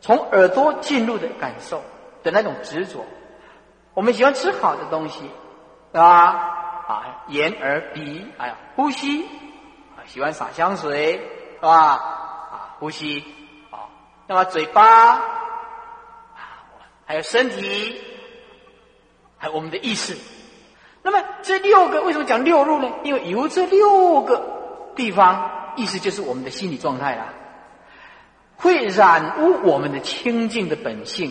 [0.01, 1.83] 从耳朵进入的感受
[2.23, 3.05] 的那种执着，
[3.95, 5.29] 我们喜欢吃好的东西，
[5.93, 6.05] 啊
[6.87, 9.25] 啊，眼耳鼻，哎呀，呼吸，
[9.97, 11.15] 啊，喜欢洒香水，
[11.55, 11.73] 是吧？
[11.73, 13.25] 啊，呼吸，
[13.71, 13.89] 啊，
[14.29, 15.23] 那么嘴巴，啊，
[17.07, 18.01] 还有身体，
[19.37, 20.17] 还有我们的意识。
[21.05, 22.91] 那么这六个为什么讲六入呢？
[23.05, 27.35] 因为由这六个地方，意思就是我们的心理状态啦。
[28.57, 31.31] 会染污我们的清净的本性，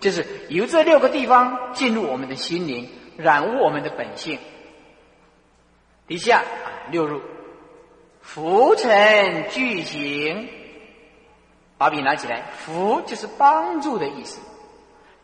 [0.00, 4.38] 就是由这六个地方进入我们的心灵，染污我们的本性。
[6.06, 7.20] 底下啊，六入，
[8.22, 10.48] 浮尘聚行，
[11.76, 14.40] 把笔拿起来，浮就是帮助的意思，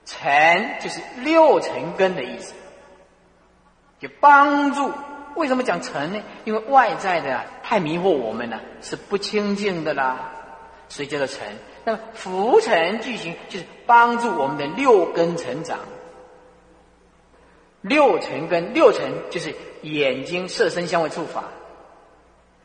[0.04, 2.52] 尘就是六尘根的意思，
[4.08, 4.92] 帮助。
[5.34, 6.22] 为什么讲尘呢？
[6.44, 10.32] 因为外在的太迷惑我们了，是不清净的啦。
[10.88, 11.40] 所以叫做成。
[11.84, 15.78] 那么浮尘具行，就是帮助我们的六根成长。
[17.82, 21.44] 六尘根，六尘就是眼睛、色、身、香味、触、法。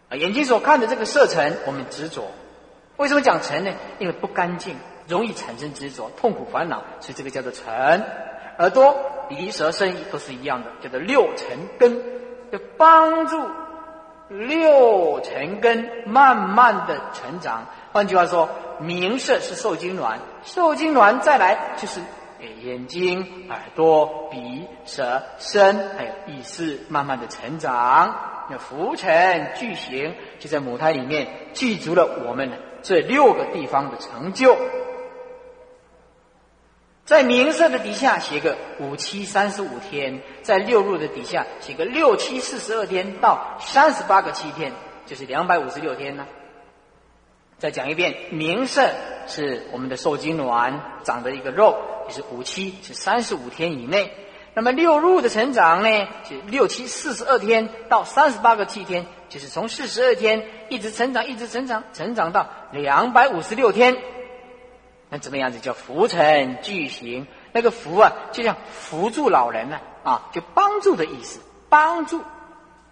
[0.09, 2.31] 啊，眼睛所看的这个色尘，我们执着。
[2.97, 3.71] 为什么讲尘呢？
[3.99, 4.75] 因为不干净，
[5.07, 8.03] 容易产生执着、痛苦、烦恼，所以这个叫做尘。
[8.61, 8.95] 耳朵、
[9.27, 11.99] 鼻、舌、身都是一样的，叫做六尘根，
[12.51, 13.41] 就帮助
[14.29, 17.65] 六尘根慢慢的成长。
[17.91, 18.47] 换句话说，
[18.79, 22.01] 明色是受精卵，受精卵再来就是
[22.61, 28.15] 眼睛、耳朵、鼻、舌、身，还有意识，慢慢的成长。
[28.47, 32.51] 那浮尘具形，就在母胎里面具足了我们
[32.83, 34.55] 这六个地方的成就。
[37.11, 44.71] 在明色的底下写个五七三十五天，在六入的底下写个六七四十二天到三十八个七天，
[45.05, 46.25] 就是两百五十六天呢。
[47.57, 48.89] 再讲一遍，明色
[49.27, 51.75] 是我们的受精卵长的一个肉，
[52.07, 54.09] 就是五七是三十五天以内。
[54.53, 63.97] 那么六入的成长呢，是六七四十二天到三十八个七天，就是从四十二天一直成长，一直成长，成长到两百五十六天。
[65.13, 67.27] 那怎么样子叫扶成巨行？
[67.51, 72.23] 那个扶啊，就像扶助老人呢，啊，就帮助的意思，帮助。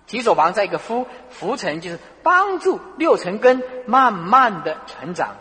[0.06, 5.38] 提手旁再一个夫，扶成就是帮助六层根慢慢的成长。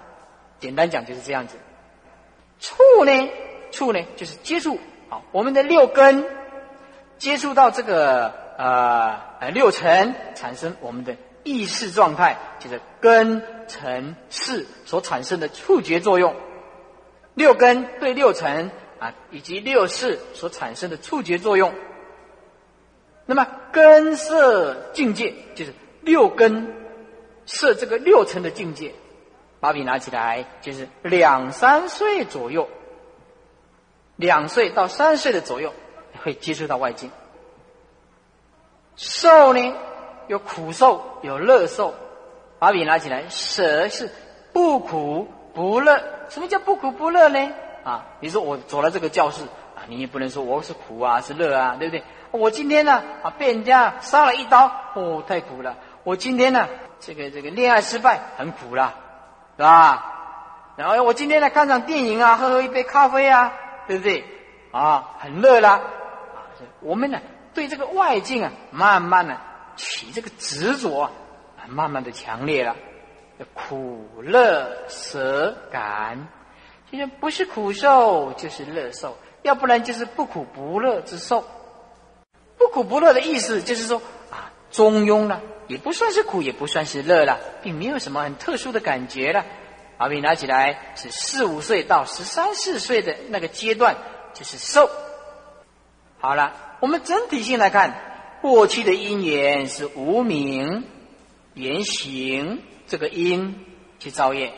[0.60, 1.56] 简单讲就是这样子。
[2.60, 3.30] 触呢，
[3.72, 6.24] 触呢就是接触啊，我们的六根
[7.16, 16.36] 接触到这个呃呃六层，产生我们的意识状态，就是根尘识所产生的触觉作用。
[17.38, 21.72] 六根对六尘啊以及六识所产生的触觉作用。
[23.24, 25.72] 那么根色境界就是
[26.02, 26.74] 六根
[27.46, 28.92] 色这个六层的境界，
[29.60, 32.68] 把笔拿起来，就是两三岁左右，
[34.16, 35.72] 两岁到三岁的左右
[36.22, 37.10] 会接触到外境。
[38.96, 39.74] 受呢
[40.26, 41.94] 有苦受有乐受，
[42.58, 44.10] 把笔拿起来，舍是
[44.52, 46.02] 不苦不乐。
[46.28, 47.52] 什么叫不苦不乐呢？
[47.84, 52.04] 啊，你说我走了这个教室啊，你也不能说我是苦啊是乐啊，对不对？
[52.32, 55.76] 我今天呢啊被人家杀了一刀，哦太苦了。
[56.04, 56.68] 我今天呢
[57.00, 58.94] 这个这个恋爱失败很苦了，
[59.56, 60.14] 是吧？
[60.76, 63.52] 然后我今天呢看场电影啊，喝喝一杯咖啡啊，
[63.86, 64.24] 对不对？
[64.70, 65.70] 啊很乐啦。
[65.70, 66.36] 啊，
[66.80, 67.18] 我们呢
[67.54, 69.36] 对这个外境啊慢慢的
[69.76, 71.10] 起这个执着啊，
[71.68, 72.76] 慢慢的强烈了。
[73.54, 76.28] 苦乐舍感，
[76.90, 81.44] 就是不是苦受就是乐受，要不然就是不苦不乐之受。
[82.56, 89.44] 不苦不乐的意思就是说啊，中庸了，也不算是苦，也不算是乐了，并没有什么很特殊的感觉了。
[89.96, 93.96] 把笔拿起来，是四五岁到十三四岁的那个阶段，
[94.32, 94.88] 就是受。
[96.18, 97.94] 好了，我们整体性来看，
[98.40, 100.84] 过去的因缘是无名
[101.54, 103.64] 言行这个因
[104.00, 104.52] 去造业，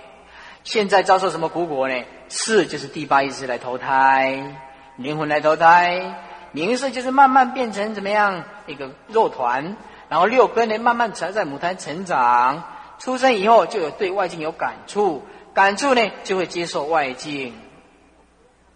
[0.64, 2.04] 现在遭受什么苦果呢？
[2.28, 4.56] 是就是第八意识来投胎，
[4.96, 6.14] 灵魂来投胎，
[6.52, 9.76] 名色就是慢慢变成怎么样一个肉团，
[10.08, 12.62] 然后六根呢慢慢才在母胎成长，
[13.00, 17.52] 出生以后就有对外境有感触，感触呢就会接受外境。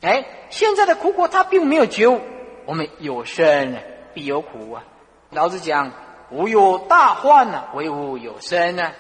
[0.01, 2.21] 哎，现在的苦果他并没有觉悟。
[2.67, 3.77] 我们有生
[4.15, 4.83] 必有苦啊！
[5.31, 5.93] 老子讲，
[6.31, 8.91] 无有大患呐，唯吾有生呢。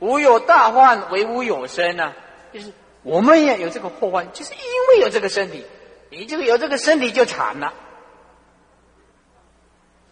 [0.00, 2.12] 无有大患，唯吾有生呢。
[2.52, 5.64] 就是我们也有这个祸患，就是因为有这个身体，
[6.10, 7.72] 你这个有这个身体就惨了。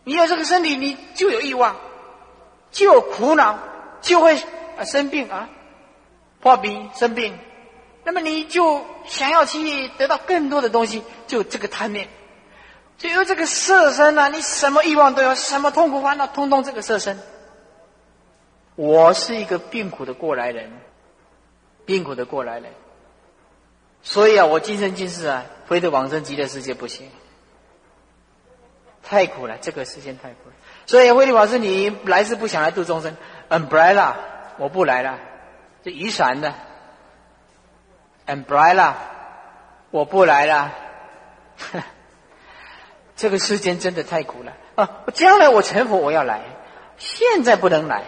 [0.05, 1.77] 你有这个身体，你就有欲望，
[2.71, 3.59] 就有苦恼，
[4.01, 4.37] 就会
[4.79, 5.49] 啊生病啊，
[6.41, 7.39] 破病生病。
[8.05, 12.09] 那么你就想要去得到更多的东西，就这个贪念，
[12.97, 14.29] 就有这个色身啊！
[14.29, 17.19] 你什么欲望都有，什么痛苦烦恼，通通这个色身。
[18.79, 20.71] 我是一个病苦的过来人，
[21.85, 22.71] 病苦的过来人。
[24.05, 27.11] 所以啊，我今生今世啊，非得往生极乐世界不行，
[29.03, 30.55] 太苦了，这个世界太苦了。
[30.87, 33.17] 所以，慧律法师，你来世不想来度众生
[33.51, 34.15] ，umbrella，
[34.59, 35.19] 我不来了，
[35.83, 36.55] 这雨伞的。
[38.29, 38.95] umbrella，
[39.91, 40.73] 我不来了。
[43.17, 45.03] 这个世间真的太苦了啊！
[45.15, 46.43] 将来我成佛，我要来，
[46.97, 48.05] 现在不能来。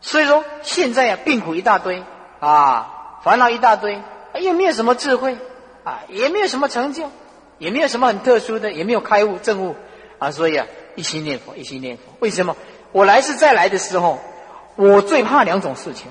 [0.00, 2.02] 所以说，现在啊，病苦一大堆
[2.40, 4.00] 啊，烦恼一大堆，
[4.40, 5.36] 又没有什么智慧
[5.84, 7.10] 啊，也没有什么成就，
[7.58, 9.76] 也没有什么很特殊的，也没有开悟证悟
[10.18, 10.30] 啊。
[10.30, 12.02] 所以啊，一心念佛，一心念佛。
[12.20, 12.56] 为什么？
[12.92, 14.18] 我来世再来的时候，
[14.76, 16.10] 我最怕两种事情。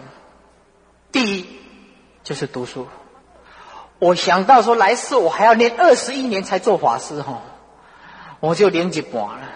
[1.12, 1.58] 第一。
[2.24, 2.90] 就是读书，
[4.00, 7.42] 我想到说来世我还要念二十一年才做法师哈，
[8.42, 9.50] 我就连几半了。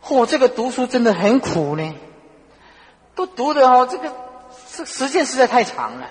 [0.00, 1.92] 嚯，这个读书真的很苦呢，
[3.18, 4.12] 都读的哈，这个
[4.76, 6.06] 这时间实在太长了。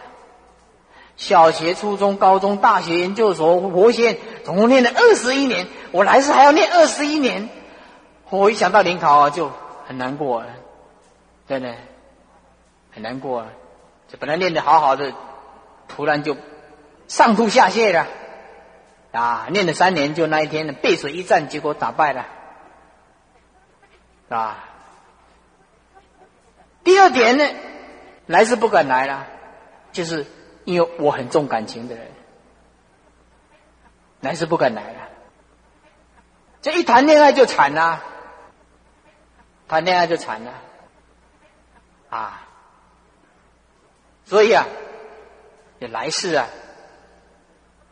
[1.15, 7.47] 小学、初中、高中、大学、研究所、佛学，总共念了二十一年，我来世还要念二十一年，
[8.29, 9.49] 我一想到联考啊，就
[9.87, 10.47] 很难过啊，
[11.47, 11.75] 真的
[12.91, 13.47] 很难过啊。
[14.09, 15.13] 这本来练得好好的，
[15.87, 16.35] 突然就
[17.07, 18.05] 上吐下泻了，
[19.13, 19.47] 啊！
[19.49, 22.25] 练了三年，就那一天背水一战，结果打败了，
[24.27, 24.65] 啊！
[26.87, 27.45] 第二点呢，
[28.27, 29.27] 来是不敢来了，
[29.91, 30.25] 就是
[30.63, 32.07] 因为我很重感情的人，
[34.21, 35.09] 来是不敢来了。
[36.61, 38.01] 这一谈恋爱就惨了，
[39.67, 40.53] 谈恋爱就惨了，
[42.09, 42.47] 啊！
[44.23, 44.65] 所以啊，
[45.79, 46.47] 你来世啊，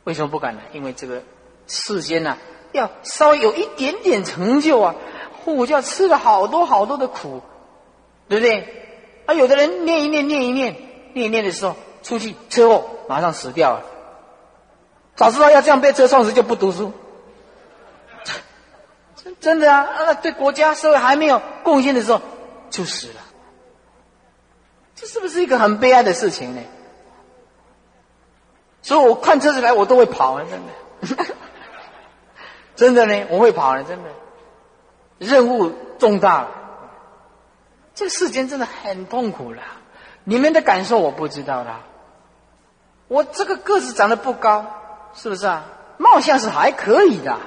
[0.06, 0.62] 为什么不敢来？
[0.72, 1.22] 因为这个
[1.68, 2.38] 世间呐，
[2.72, 4.96] 要稍微有一点点成就啊，
[5.44, 7.42] 我就要吃了好多好多的苦，
[8.30, 8.84] 对不对？
[9.26, 10.76] 啊，有的人念一念，念一念，
[11.14, 13.84] 念一念的时候出去车祸，马上死掉了。
[15.16, 16.92] 早知道要这样被车撞死，就不读书。
[19.16, 22.22] 真真的啊，啊，对国家社会还没有贡献的时候
[22.70, 23.22] 就死了。
[24.96, 26.62] 这是不是一个很悲哀的事情呢？
[28.82, 30.46] 所以我看车子来，我都会跑啊！
[30.48, 31.36] 真的，
[32.76, 34.10] 真的呢，我会跑的，真的。
[35.18, 36.48] 任务重大，
[37.96, 39.64] 这个世间真的很痛苦了。
[40.24, 41.82] 你们的感受我不知道啦。
[43.08, 44.66] 我这个个子长得不高，
[45.14, 45.66] 是不是啊？
[45.98, 47.38] 貌相是还可以的，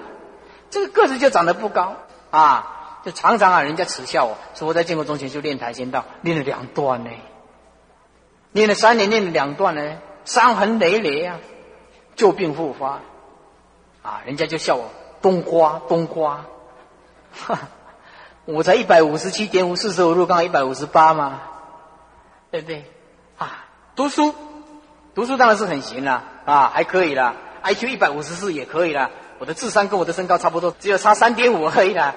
[0.71, 1.97] 这个个子就长得不高
[2.31, 7.11] 啊，就常常啊，人家耻笑我说我在建国中学就练跆拳道，练了两段呢。
[8.53, 11.41] 练了三年，练了两段呢，伤痕累累啊，
[12.17, 13.01] 旧病复发，
[14.03, 16.47] 啊，人家就笑我冬瓜冬瓜，
[17.33, 17.59] 哈，
[18.51, 21.43] 我才一百五十七点五，四舍五入刚好一百五十八嘛，
[22.51, 22.91] 对不对？
[23.37, 24.35] 啊，读书，
[25.15, 32.15] 读书当然是很行了，啊，还可以啦，IQ 一百五十四也可以啦，我的智商跟我的身高差不多，只有差三点五而已啦，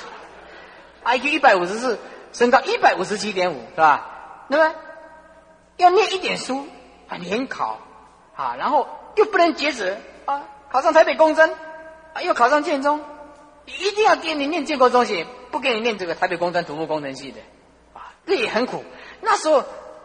[1.06, 1.98] IQ 一百五十四，
[2.34, 4.06] 身高一百五十七点五，是吧？
[4.48, 4.74] 那么。
[5.76, 6.68] 要念一点书
[7.08, 7.80] 啊，联考
[8.36, 11.50] 啊，然后又不能截止啊，考上台北工专
[12.12, 13.00] 啊，又考上建中，
[13.66, 17.40] 一定要给你念建国中学，不给你念这个台北工专土木工程系的
[17.92, 18.84] 啊，这也很苦。
[19.20, 19.64] 那时候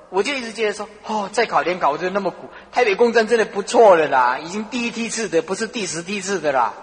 [0.09, 6.73] 我就一直觉得说，哦，再考联考我就那么苦，台北工专真的不错了啦，已经第一梯次的，不是第十梯次的啦。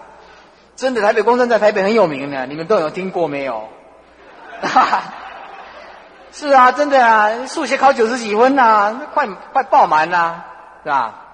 [0.75, 3.67] 真的台北工专在台北很有名的，你们都有听过没有？
[6.31, 10.43] 是啊，真的啊，数学考九十几分呐，快快爆满呐，
[10.83, 11.25] 是吧？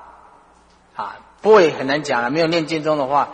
[0.96, 2.30] 啊，不会很难讲了。
[2.30, 3.30] 没有念建中的话，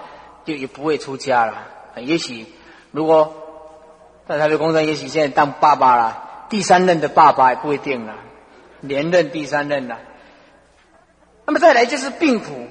[0.45, 1.53] 就也不会出家了。
[1.95, 2.45] 也许
[2.91, 3.35] 如果
[4.27, 8.13] 在台北工作，也许现在当爸爸了，第三任的爸爸也不一定了，
[8.81, 9.97] 连任第三任了。
[11.45, 12.67] 那么再来就是病苦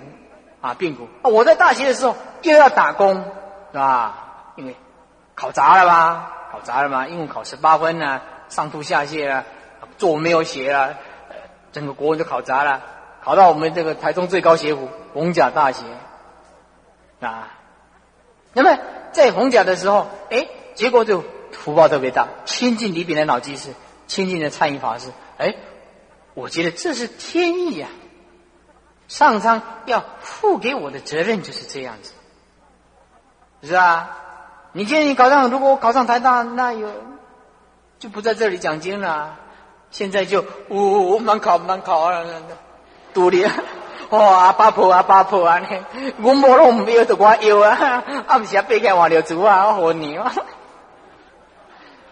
[0.60, 1.08] 啊，病苦。
[1.22, 3.24] 我在大学的时候又要打工，
[3.72, 4.52] 是吧？
[4.56, 4.76] 因为
[5.34, 6.32] 考砸了吧？
[6.52, 7.08] 考砸了嘛？
[7.08, 9.44] 英文考十八分啊，上吐下泻啊，
[9.96, 10.90] 作文没有写啊，
[11.72, 12.80] 整个国文就考砸了，
[13.22, 15.84] 考到我们这个台中最高学府洪甲大学
[17.20, 17.48] 啊。
[18.58, 18.76] 那么
[19.12, 23.70] 在红甲的时候，哎，结果就福报特别大，亲近李炳的老居士，
[24.08, 25.54] 亲近的参与法师，哎，
[26.34, 27.86] 我觉得这是天意呀。
[29.06, 32.12] 上苍要负给我的责任就是这样子，
[33.62, 34.18] 是吧？
[34.72, 36.90] 你今天你考上，如果我考上台大，那有
[38.00, 39.38] 就不在这里讲经了。
[39.92, 42.24] 现在就我我满考满考啊，
[43.14, 43.46] 独立
[44.10, 45.60] 哇阿爸婆阿爸婆啊，
[46.22, 50.32] 我无拢唔要就我要啊， 啊唔是啊背开黄柳竹啊，我好你啊，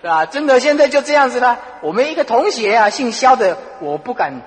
[0.02, 0.26] 是吧？
[0.26, 1.58] 真的现在就这样子了。
[1.80, 4.42] 我们一个同学啊，姓肖的，我不敢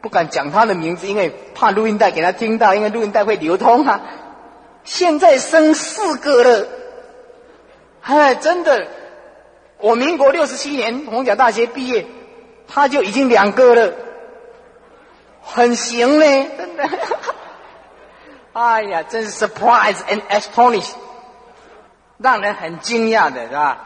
[0.00, 4.00] 不敢讲他的名字，因为怕录音带给他听到，因为录音带会流通啊。
[4.84, 6.66] 现在生四个了。
[8.02, 8.86] 哎，真的，
[9.78, 12.06] 我民国六十七年红甲大学毕业，
[12.66, 13.92] 他就已经两个了，
[15.44, 16.24] 很行呢，
[16.56, 16.88] 真的。
[18.52, 20.90] 哎呀，真是 surprise and astonish，
[22.18, 23.78] 让人很惊讶的是吧？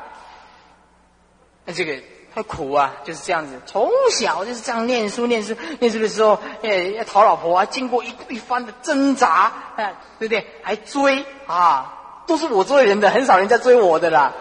[1.65, 1.95] 那这个
[2.35, 10.47] 太苦啊，就是这样子，从小就是这样念书，念书，念书的时候，哎，要讨老婆啊，经过一一番的挣扎，哎，对不对？
[10.63, 11.95] 还追啊。
[12.27, 14.35] 都是我追人的，很少人家追我的啦。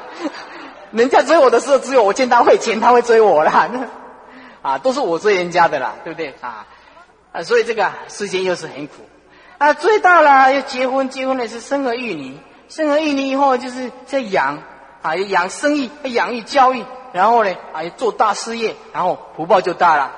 [0.92, 3.70] 人家追我的时候，只有我见他会钱，他会追我啦。
[4.62, 6.68] 啊，都是我追人家的啦，对不对啊？
[7.38, 8.94] 啊，所以这个世间又是很苦。
[9.60, 12.36] 啊，最大了要结婚，结婚的是生儿育女，
[12.68, 14.58] 生儿育女以后就是在养
[15.04, 16.84] 啊，养生意，养育教育，
[17.14, 20.12] 然后呢啊做大事业，然后福报就大了。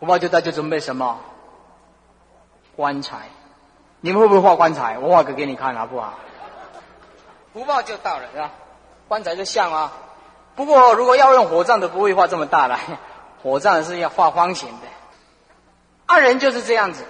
[0.00, 1.20] 福报就大，就准备什么？
[2.74, 3.18] 棺材。
[4.00, 4.98] 你们会不会画棺材？
[4.98, 6.14] 我画个给你看好不好？
[7.52, 8.50] 福报就到了，是吧？
[9.06, 9.92] 棺材就像啊。
[10.56, 12.80] 不过如果要用火葬的，不会画这么大了。
[13.40, 14.88] 火葬是要画方形的。
[16.12, 17.04] 二人就是这样子。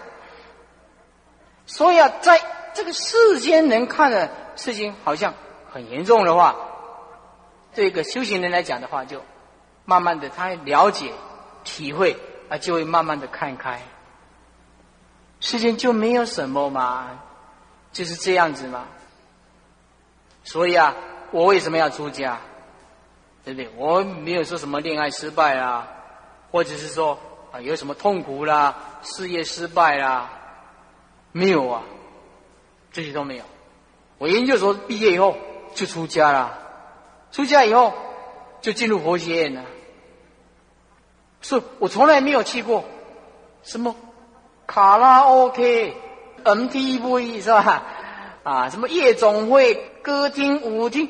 [1.67, 2.41] 所以啊，在
[2.73, 5.35] 这个世间能看的事情好像
[5.71, 6.55] 很严重的话，
[7.75, 9.21] 对一个修行人来讲的话，就
[9.85, 11.13] 慢慢的他了解、
[11.65, 12.17] 体会
[12.49, 13.81] 啊，就会慢慢的看开。
[15.41, 17.21] 世间就没有什么嘛，
[17.93, 18.85] 就是这样子嘛。
[20.45, 20.95] 所以啊，
[21.33, 22.39] 我为什么要出家？
[23.45, 23.69] 对不对？
[23.77, 25.89] 我没有说什么恋爱失败啊，
[26.53, 27.19] 或者是说
[27.53, 30.31] 啊有什么痛苦啦、事业失败啦，
[31.33, 31.83] 没有啊，
[32.91, 33.45] 这些都没有。
[34.19, 35.37] 我研究所毕业以后
[35.75, 36.59] 就出家了，
[37.31, 37.93] 出家以后
[38.61, 39.63] 就进入佛学院了。
[41.41, 42.85] 是我从来没有去过
[43.63, 43.97] 什么
[44.67, 45.97] 卡拉 OK、
[46.45, 47.83] MTV 是吧？
[48.45, 51.09] 啊，什么夜总会、歌厅、舞厅，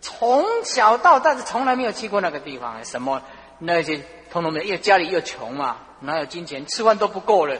[0.00, 2.84] 从小到大是从来没有去过那个地方。
[2.84, 3.22] 什么
[3.58, 4.00] 那些
[4.30, 7.58] 通通没有，因为家里又穷嘛，哪有金钱，吃饭都不够了，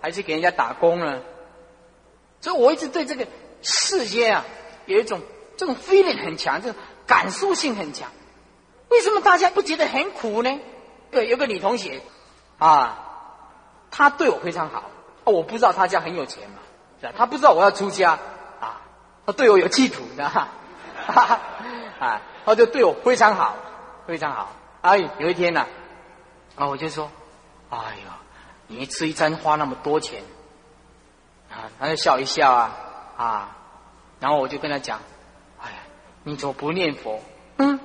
[0.00, 1.20] 还是给人家打工呢。
[2.40, 3.26] 所以我一直对这个
[3.62, 4.44] 世界啊，
[4.86, 5.20] 有一种
[5.56, 8.10] 这种 feeling 很强，这种感受性很强。
[8.88, 10.58] 为什么大家不觉得很苦呢？
[11.10, 12.00] 对，有个女同学
[12.58, 12.98] 啊，
[13.90, 14.90] 她对我非常好，
[15.24, 16.56] 我不知道她家很有钱嘛。
[17.00, 17.12] 是吧？
[17.16, 18.18] 她不知道我要出家
[18.60, 18.80] 啊，
[19.24, 20.48] 她对我有企图的哈，
[22.00, 23.54] 啊，她就对我非常好，
[24.06, 24.52] 非常好。
[24.80, 25.66] 哎，有一天呢，
[26.58, 27.10] 啊我就说，
[27.70, 28.18] 哎呀，
[28.66, 30.22] 你吃一餐花那么多钱，
[31.50, 32.76] 啊，他就笑一笑啊，
[33.16, 33.56] 啊，
[34.20, 35.00] 然后我就跟他讲，
[35.60, 35.78] 哎呀，
[36.24, 37.20] 你怎么不念佛？
[37.58, 37.78] 嗯，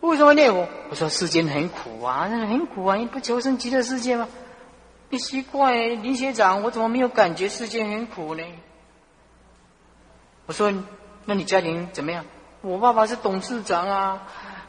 [0.00, 0.66] 为什么念佛？
[0.90, 4.26] 我说世间很苦啊，很苦啊，你不求生极乐世界吗？
[5.10, 8.42] 你奇怪，林学长，我怎么没有感觉世界很苦呢？
[10.46, 10.72] 我说，
[11.26, 12.24] 那你家庭怎么样？
[12.62, 14.26] 我爸爸是董事长啊，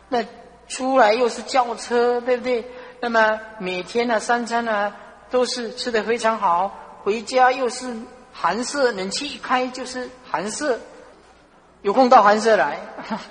[0.10, 0.26] 那
[0.68, 2.66] 出来又是轿车，对不对？
[3.02, 4.93] 那么每天呢，三餐呢
[5.30, 6.72] 都是吃的非常好，
[7.04, 7.95] 回家又是
[8.34, 10.80] 寒舍，冷气一开就是寒舍，
[11.82, 12.78] 有空到寒舍来。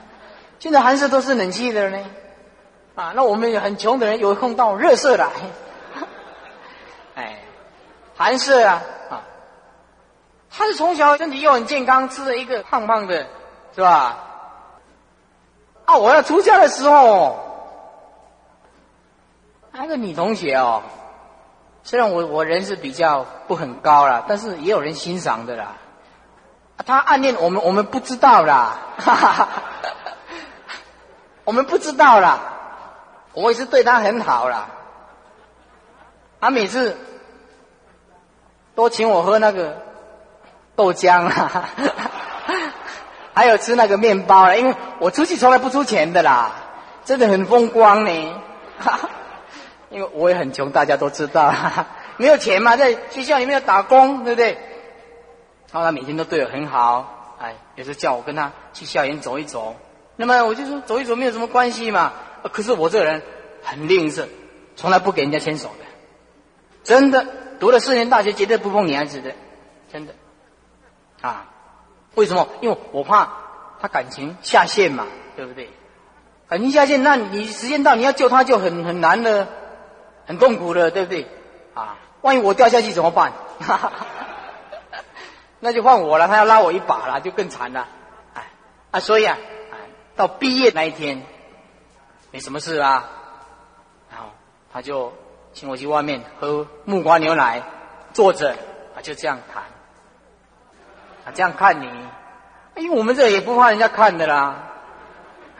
[0.58, 1.98] 现在寒舍都是冷气的呢，
[2.94, 5.28] 啊，那我们很穷的人有空到热舍来。
[7.14, 7.38] 哎
[8.16, 9.22] 寒舍啊啊，
[10.50, 13.26] 他是从小身体又很健康，吃了一个胖胖的，
[13.74, 14.24] 是吧？
[15.84, 17.47] 啊，我要出家的时候，
[19.80, 20.82] 那个女同学哦，
[21.84, 25.76] 虽然我我人是比较不很高啦，但是也有人欣赏的啦。
[26.84, 28.76] 他暗恋我们，我们不知道啦，
[31.44, 32.40] 我们不知道啦。
[33.34, 34.66] 我也是对他很好啦。
[36.40, 36.96] 他每次
[38.74, 39.80] 都请我喝那个
[40.74, 41.68] 豆浆啊，
[43.32, 46.50] 还有吃那个面包啦，因为我出去从来不出钱的啦，
[47.04, 48.42] 真的很风光呢。
[49.91, 51.53] 因为我也很穷，大家都知道，
[52.18, 54.53] 没有钱嘛，在学校里面要打工，对不对？
[55.72, 59.76] 然后他每天都对我很好，哎，有时叫我跟他去校园走一走，
[60.16, 62.12] 那么我就说走一走没有什么关系嘛。
[62.53, 63.22] 可是我这个人
[63.62, 64.26] 很吝啬，
[64.76, 65.84] 从来不给人家牵手的，
[66.84, 67.26] 真的，
[67.61, 69.32] 读了四年大学绝对不碰女孩子的，
[69.93, 70.14] 真的。
[71.20, 71.47] 啊，
[72.14, 72.49] 为什么？
[72.61, 73.28] 因为我怕
[73.80, 75.68] 他感情下线嘛，对不对？
[76.49, 79.49] 感情下线，那你时间到你要救他就很很难了。
[80.28, 81.26] 很痛苦的，对不对？
[81.74, 83.32] 啊，万一我掉下去怎么办？
[85.58, 87.88] 那就换我了，他要拉我一把了，就更惨了。
[88.34, 88.46] 哎，
[88.92, 89.36] 啊，所以啊，
[90.14, 91.24] 到毕业那一天，
[92.30, 93.08] 没什么事啊，
[94.10, 94.26] 然后
[94.72, 95.12] 他就
[95.52, 97.62] 请我去外面喝木瓜牛奶，
[98.12, 98.52] 坐着
[98.94, 99.64] 啊，就这样谈。
[101.24, 101.90] 啊，这样看你，
[102.76, 104.64] 因为我们这也不怕人家看的啦。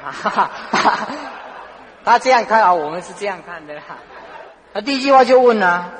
[0.00, 0.12] 哈
[0.70, 1.08] 哈
[2.04, 3.82] 他这样看啊，我们是这样看的啦。
[4.79, 5.91] 他第一句话就问啊：“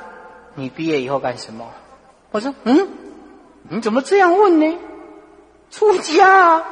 [0.55, 1.69] 你毕业以后干什么？”
[2.31, 2.87] 我说：“嗯，
[3.63, 4.79] 你怎么这样问呢？
[5.69, 6.65] 出家啊？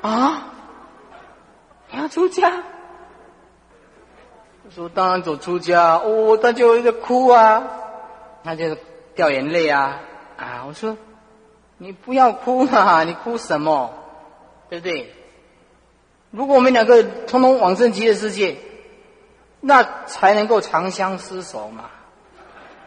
[0.00, 0.46] 啊？
[1.92, 2.64] 你要出家？”
[4.66, 7.62] 我说：“当然走出家。”哦，他就在哭啊，
[8.42, 8.76] 他就
[9.14, 10.00] 掉眼泪啊
[10.36, 10.64] 啊！
[10.66, 10.96] 我说
[11.78, 13.94] ：“你不要哭嘛，你哭什么？
[14.68, 15.14] 对不对？
[16.32, 18.56] 如果我们两个通通往生极乐世界。”
[19.60, 21.90] 那才能够长相厮守嘛。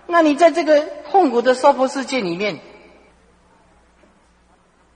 [0.07, 2.59] 那你在这个痛苦的娑婆世界里面，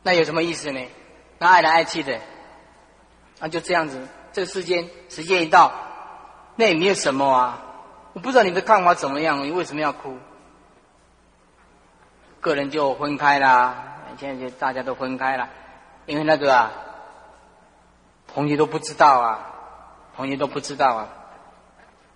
[0.03, 0.81] 那有什么意思呢？
[1.39, 2.19] 那爱来爱去的，
[3.39, 4.07] 那就这样子。
[4.33, 5.71] 这个世间时间一到，
[6.55, 7.63] 那也没有什么啊。
[8.13, 10.17] 我不知道你的看法怎么样，你为什么要哭？
[12.41, 13.83] 个人就分开啦。
[14.19, 15.47] 现在就大家都分开了，
[16.07, 16.71] 因为那个啊，
[18.33, 19.53] 同学都不知道啊，
[20.15, 21.09] 同学都不知道啊。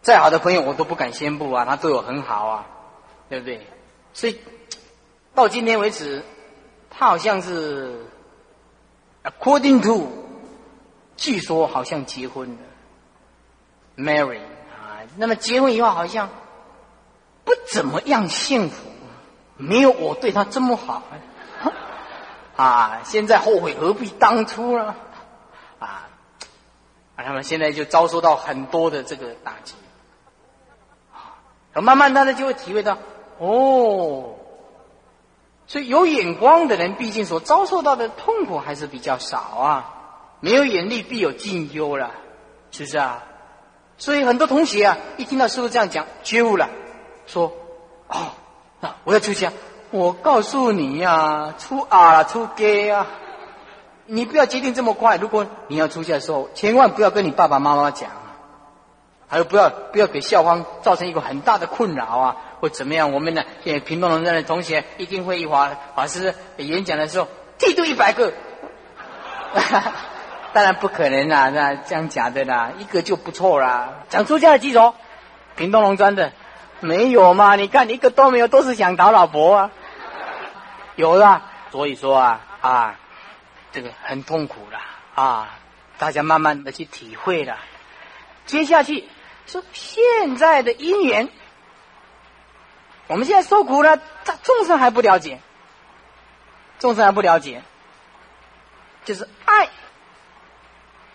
[0.01, 1.63] 再好的朋友，我都不敢宣布啊！
[1.63, 2.65] 他对我很好啊，
[3.29, 3.67] 对不对？
[4.13, 4.41] 所以
[5.35, 6.23] 到今天为止，
[6.89, 8.03] 他好像是
[9.23, 10.11] according to，
[11.15, 12.57] 据说好像结婚了
[13.95, 14.39] ，marry
[14.71, 15.05] 啊。
[15.17, 16.29] 那么结婚以后好像
[17.43, 18.89] 不怎么样幸福，
[19.57, 21.03] 没有我对他这么好
[22.55, 23.01] 啊！
[23.05, 24.95] 现在后悔何必当初了
[25.77, 26.09] 啊！
[27.15, 29.75] 啊，他们现在就遭受到很多的这个打击。
[31.73, 32.97] 慢慢，大家就会体会到，
[33.37, 34.35] 哦，
[35.67, 39.93] 所以有眼光的人，毕竟所遭受到的痛苦还是比较少啊。
[40.41, 42.11] 没有眼力，必有近忧了，
[42.71, 43.23] 是不是啊？
[43.97, 46.67] 所以很多同学啊，一听到师傅这样讲，觉悟了，
[47.27, 47.53] 说
[48.09, 48.17] ：“哦，
[48.79, 49.53] 那我要出家。”
[49.91, 53.07] 我告诉你呀，出啊，出家啊，
[54.05, 55.17] 你不要决定这么快。
[55.17, 58.09] 如果你要出家的时候，千万不要跟你爸爸妈妈讲。
[59.31, 63.13] 还有不要不要给校方造成一个很大的困扰啊，或怎么样？
[63.13, 68.33] 我们呢，现在屏东农村的同学一定会一法法师演讲的时候剃度一百个，
[70.51, 74.03] 当然不可能啦，那这样假的啦，一个就不错啦。
[74.09, 74.93] 讲出家的记住，
[75.55, 76.33] 屏东农专的
[76.81, 77.55] 没有嘛？
[77.55, 79.71] 你看你一个都没有，都是想讨老婆啊，
[80.97, 81.43] 有啦。
[81.71, 82.99] 所以说啊啊，
[83.71, 84.81] 这个很痛苦啦
[85.15, 85.55] 啊，
[85.97, 87.55] 大家慢慢的去体会了，
[88.45, 89.05] 接下去。
[89.51, 91.27] 说现在的因缘，
[93.07, 93.99] 我们现在受苦了，
[94.43, 95.41] 众生还不了解，
[96.79, 97.61] 众生还不了解，
[99.03, 99.67] 就是爱，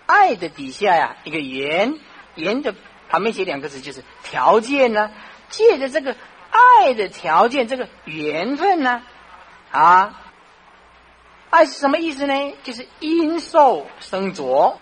[0.04, 1.98] 爱的底下呀，一个缘，
[2.34, 2.74] 缘的
[3.08, 5.10] 旁边写两个字，就是条件呢。
[5.48, 6.14] 借着这个
[6.50, 9.00] 爱的条件，这个缘分呢，
[9.70, 10.20] 啊，
[11.48, 12.54] 爱是什么意思呢？
[12.64, 14.78] 就是因受生着，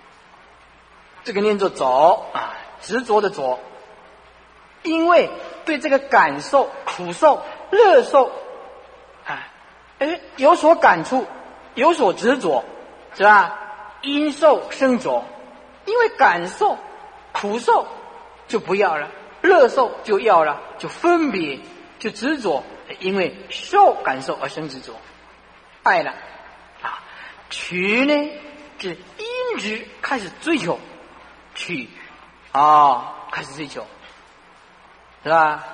[1.23, 2.33] 这个念作走。
[2.35, 2.57] 啊。
[2.85, 3.59] 执着的着，
[4.83, 5.31] 因为
[5.65, 8.31] 对这个感受、苦受、乐受，
[9.25, 9.49] 啊，
[9.99, 11.27] 哎，有所感触，
[11.75, 12.63] 有所执着，
[13.17, 13.59] 是吧？
[14.03, 15.25] 因受生着，
[15.87, 16.77] 因为感受、
[17.33, 17.87] 苦受
[18.47, 19.09] 就不要了，
[19.41, 21.59] 乐受就要了，就分别，
[21.99, 22.63] 就执着，
[23.01, 24.93] 因为受感受而生执着，
[25.83, 26.13] 爱了，
[26.83, 27.03] 啊，
[27.49, 28.31] 取呢，
[28.79, 30.79] 是因之开始追求，
[31.55, 31.89] 取。
[32.55, 33.85] 啊，开始追求，
[35.25, 35.65] 是吧？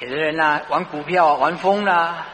[0.00, 2.26] 有的人呢玩股票玩疯了，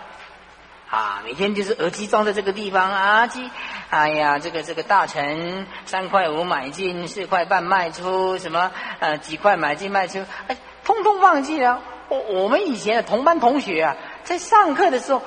[0.88, 3.50] 啊，每天就是耳机装在这个地方啊，机，
[3.90, 11.82] 哎呀，这个这个大成三块五买进，四块半卖出，什么呃几块买进卖出，哎，通通忘记了。
[12.08, 15.22] 我我们以前的同班同学啊，在上课的时候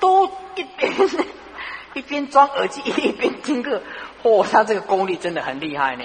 [0.00, 0.92] 都一边
[1.94, 3.80] 一边装耳机一边听课，
[4.24, 6.04] 嚯，他这个功力真的很厉害呢，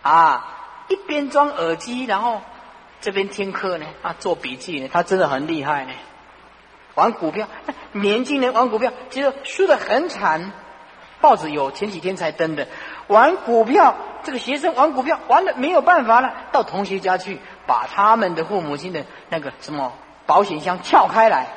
[0.00, 0.55] 啊，
[0.88, 2.40] 一边装耳机然后。
[2.98, 5.92] 这边听课呢，啊，做笔记呢，他真的很厉害呢。
[6.94, 7.46] 玩股票，
[7.92, 10.50] 年轻人玩股票，其实输的很惨。
[11.20, 12.66] 报纸有前几天才登的，
[13.06, 19.92] 玩股票，这个学生玩股票玩的没有办法了，到同学家去把他们的父母亲的那个什么
[20.24, 21.48] 保险箱撬开来，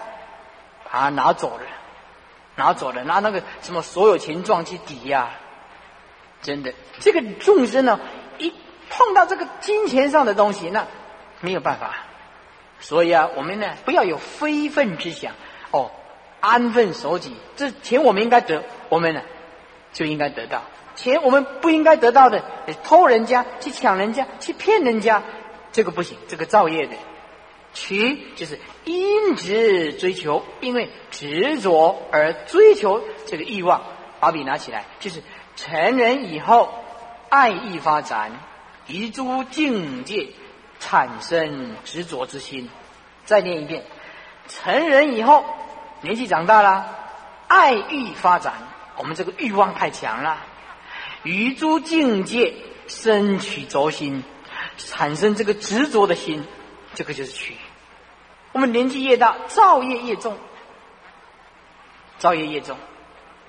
[0.91, 1.63] 啊，拿走了，
[2.57, 5.29] 拿走了，拿那个什么所有钱状去抵押。
[6.41, 7.99] 真的，这个众生呢，
[8.89, 10.87] 碰到这个金钱上的东西，那。
[11.41, 11.95] 没有办法，
[12.81, 15.35] 所以啊，我们呢不要有非分之想
[15.71, 15.89] 哦，
[16.41, 17.33] 安分守己。
[17.55, 19.21] 这钱我们应该得，我们呢
[19.93, 20.63] 就应该得到；
[20.97, 22.43] 钱我们不应该得到的，
[22.83, 25.23] 偷人家、去抢人家、去骗人家，
[25.71, 26.97] 这个不行，这个造业的。
[27.73, 33.81] 取就是因执追求，因为执着而追求这个欲望。
[34.19, 35.23] 把笔拿起来，就是
[35.55, 36.69] 成人以后
[37.29, 38.31] 爱意发展，
[38.89, 40.27] 遗诸境界。
[40.81, 42.69] 产生执着之心，
[43.25, 43.83] 再念一遍。
[44.47, 45.43] 成人以后，
[45.99, 46.85] 年纪长大了，
[47.49, 48.53] 爱欲发展，
[48.95, 50.37] 我们这个欲望太强了，
[51.23, 52.53] 于诸境界
[52.87, 54.23] 生取着心，
[54.77, 56.47] 产生这个执着的心，
[56.95, 57.57] 这个就是取。
[58.53, 60.37] 我们年纪越大，造业越重，
[62.19, 62.77] 造业越重，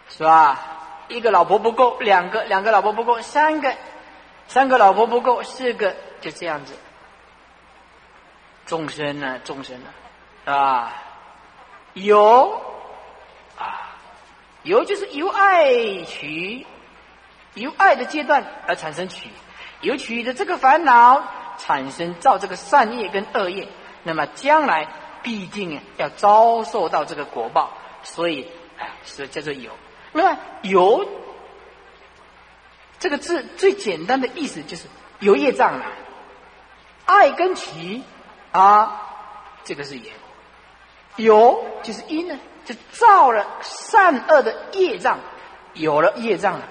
[0.09, 0.67] 是吧？
[1.07, 3.73] 一个老婆不够，两个两个老婆不够，三个
[4.51, 6.75] 三个老婆不够，四个就这样子。
[8.67, 9.39] 众生呢？
[9.45, 10.53] 众生呢？
[10.53, 10.93] 啊，
[11.93, 12.61] 由
[13.57, 13.95] 啊，
[14.65, 16.67] 由就是由爱取，
[17.55, 19.29] 由爱的阶段而产生取，
[19.83, 21.23] 由取的这个烦恼
[21.57, 23.69] 产生造这个善业跟恶业，
[24.03, 24.89] 那么将来
[25.23, 27.71] 必定要遭受到这个果报，
[28.03, 29.71] 所以哎，是叫做有。
[30.11, 31.07] 那么有
[33.01, 34.87] 这个字最简单的意思就是
[35.19, 35.87] 有业障了，
[37.07, 38.03] 爱跟取。
[38.53, 39.01] 啊，
[39.63, 40.13] 这个是言，
[41.15, 45.21] 有就是因呢，就造了善恶的业障，
[45.73, 46.69] 有了业障了，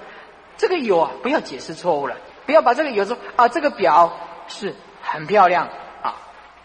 [0.58, 4.14] 这个有啊，不要解释错误了，不要把这个有说啊，这个表
[4.46, 5.70] 是很漂亮
[6.02, 6.16] 啊，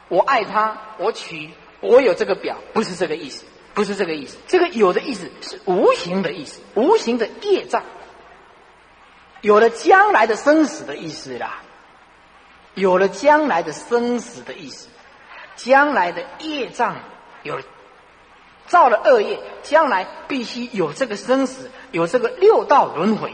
[0.09, 7.83] 我爱它，我取，我有这个表，不是这个意思，不是这个意思，这个有的意思是无形的意思，无形的业障，
[9.41, 11.61] 有了将来的生死的意思啦，
[12.73, 14.89] 有了将来的生死的意思。
[15.55, 16.97] 将来的业障
[17.41, 17.61] 有
[18.67, 23.33] 造了恶业，将来必须有这个生死，有这个六道轮回，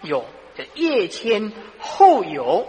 [0.00, 0.24] 有
[0.56, 2.66] 这业迁后有，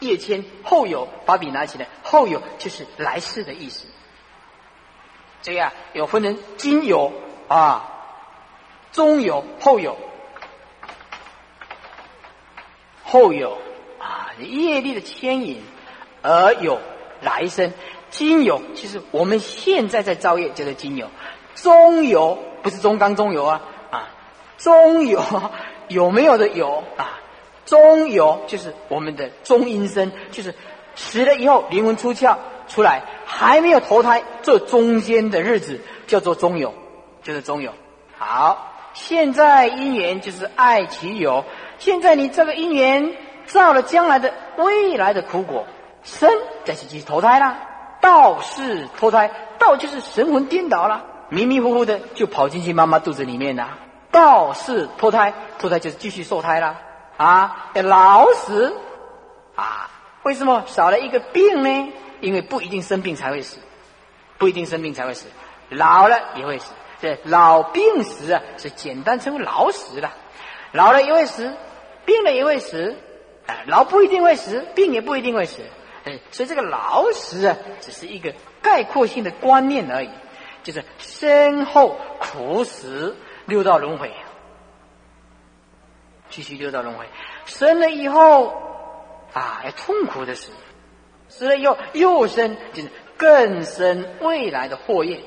[0.00, 3.86] 业迁后有，把笔拿起来，后有就是来世的意思。
[5.40, 7.10] 这样有分成今有
[7.48, 7.90] 啊，
[8.92, 9.96] 中有后有，
[13.10, 13.58] 后有
[13.98, 15.60] 啊业力的牵引。
[16.22, 16.78] 而有
[17.22, 17.72] 来生，
[18.10, 21.08] 今有其实我们现在在造业叫做今有，
[21.54, 24.10] 中有不是中刚中有啊啊，
[24.58, 25.22] 中有
[25.88, 27.18] 有没有的有啊，
[27.64, 30.54] 中有就是我们的中阴身，就是
[30.94, 32.36] 死了以后灵魂出窍
[32.68, 36.74] 出来，还没有投胎，这中间的日子叫做中有，
[37.22, 37.72] 就是中有。
[38.18, 41.46] 好，现在姻缘就是爱其有，
[41.80, 43.16] 现在你这个因缘
[43.46, 45.66] 造了将来的未来的苦果。
[46.02, 46.30] 生
[46.64, 47.58] 再去去投胎啦，
[48.00, 53.78] 道是投胎，道就是神魂颠倒了，迷迷糊糊的就跑进去妈妈肚子里面了。
[54.10, 56.76] 道是投胎，投胎就是继续受胎啦。
[57.18, 58.74] 啊，老死
[59.56, 59.90] 啊？
[60.22, 61.92] 为什么少了一个病呢？
[62.20, 63.58] 因为不一定生病才会死，
[64.38, 65.26] 不一定生病才会死，
[65.68, 66.72] 老了也会死。
[67.02, 70.10] 这老病死啊，是简单称为老死了。
[70.72, 71.54] 老了也会死，
[72.04, 72.96] 病了也会死。
[73.46, 75.62] 哎，老不一定会死，病也不一定会死。
[76.04, 78.32] 哎，所以这个老死啊，只是一个
[78.62, 80.10] 概括性的观念而已，
[80.62, 84.12] 就是身后苦死六道轮回，
[86.28, 87.06] 继续六道轮回，
[87.44, 88.48] 生了以后
[89.32, 90.52] 啊，要痛苦的死，
[91.28, 95.20] 死了以后又生，就是更生未来的祸业，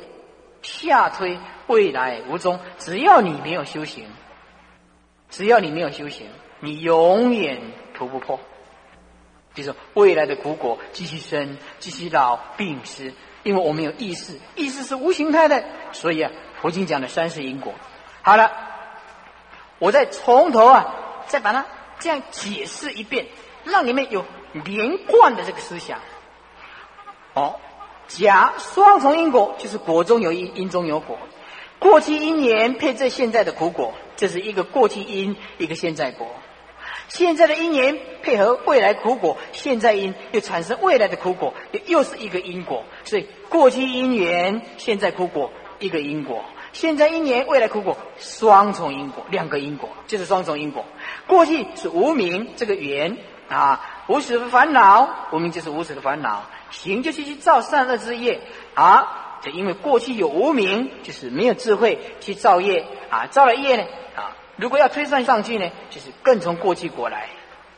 [0.61, 2.59] 下推未来无终。
[2.77, 4.07] 只要你没有修行，
[5.29, 6.27] 只要你没有修行，
[6.63, 7.61] 你永远
[7.93, 8.39] 突不破。
[9.53, 13.13] 就是未来的苦果继续生、继续老、病死。
[13.43, 17.73] 因为我们有意识，意识是无形态的，所以啊，佛经讲的三世因果。
[18.21, 18.49] 好了，
[19.79, 20.95] 我再从头啊，
[21.27, 21.65] 再把它
[21.99, 23.27] 这样解释一遍，
[23.65, 24.23] 让你们有
[24.63, 25.99] 连贯的这个思想。
[27.33, 27.59] 哦，
[28.07, 31.19] 假双重因果就是果中有因，因中有果。
[31.79, 36.27] 过去因缘配这现在的苦果，这是一个过去因，一个现在果。
[37.13, 42.83] 现在的因缘配合未来苦果，现在因又产生未来的苦果，又又是一个因果。
[43.03, 46.41] 所以过去因缘，现在苦果，一个因果；
[46.71, 50.85] 现在因缘，未来苦果，双重因果，两个因果，就是双重因果。
[51.27, 53.15] 过去是无名这个缘
[53.47, 58.41] 啊，无始的烦恼，无名就是无始的烦恼，行就去去造善恶之业
[58.73, 63.83] 啊，就因为过去有无名，就是没有智慧去造业啊，造了业呢
[64.15, 64.33] 啊。
[64.55, 67.27] 如果要推算上去呢，就是更从过去过来，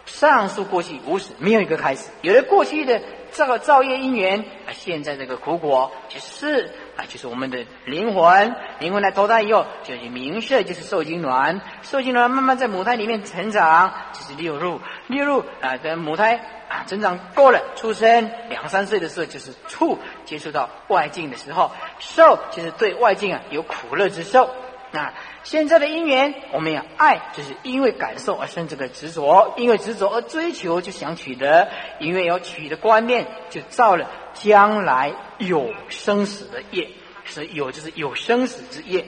[0.06, 2.10] 上述过去无始，没有一个开始。
[2.22, 3.02] 有了过去的
[3.32, 16.36] 这个造业因缘啊，现在这个苦果就是啊，就是我们的灵魂，灵魂来投胎以后，就是明色，就是受精卵，受精卵慢慢在母胎里面成长，就是六入，六入啊，跟母胎
[16.70, 24.50] 啊成长够了，出生两三岁的时候就是触，接触到外境的时候，受就是对外境啊有苦乐之受。
[24.92, 25.12] 那
[25.46, 31.70] 现在的因缘，我们要爱，就是因为感受而生这个执着，因为执着而追求，就想取得，
[32.00, 36.90] 因为有取的观念，就造了将来有生死的业，
[37.26, 39.06] 是有就是有生死之业。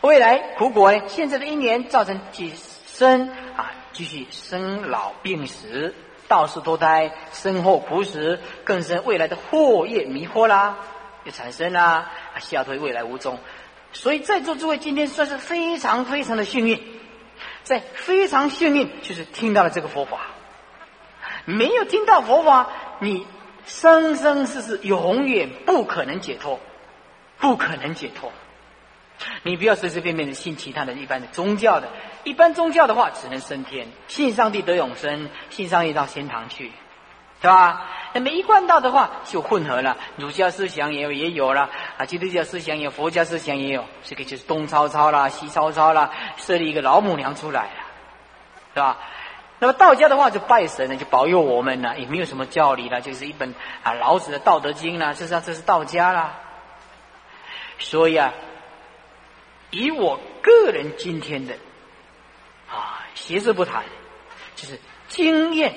[0.00, 1.02] 未来苦果呢？
[1.06, 2.50] 现在的因缘造成继
[2.86, 5.94] 生啊，继续生老病死，
[6.28, 10.78] 到处脱胎，身后苦死，更生未来的祸业迷惑啦，
[11.26, 13.38] 就产生啦，啊下推未来无踪。
[13.92, 16.80] 所以在座诸位今天算是非常非常的幸运，
[17.62, 20.28] 在非常幸运就是听到了这个佛法。
[21.44, 22.70] 没有听到佛法，
[23.00, 23.26] 你
[23.66, 26.60] 生生世世永远不可能解脱，
[27.38, 28.32] 不可能解脱。
[29.42, 31.88] 你不要随随便便的信其他的一般的宗教的，
[32.24, 36.72] 一般宗教的话只能升天，信上帝得永生，信上帝到天堂去。
[37.40, 37.86] 是吧？
[38.12, 47.70] 那么一贯道的话就混合了，儒家思想也有也有了啊，基督教思想有，佛家思想也有，这个就是东抄抄啦，西抄抄啦，设立一个老母娘出来了，
[48.74, 48.98] 是吧？
[49.60, 56.34] 那么道家的话就拜神呢，就保佑我们呢，也没有什么教理了，就是一本啊老子的《道德经》啦，这是这是道家啦。
[57.78, 58.34] 所以啊，
[59.70, 61.54] 以我个人今天的
[62.68, 63.84] 啊，邪事不谈，
[64.56, 65.74] 就是经验。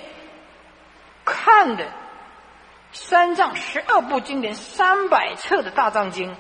[1.26, 1.88] 看的
[2.92, 6.36] 三藏十二部经典三百册的大藏经，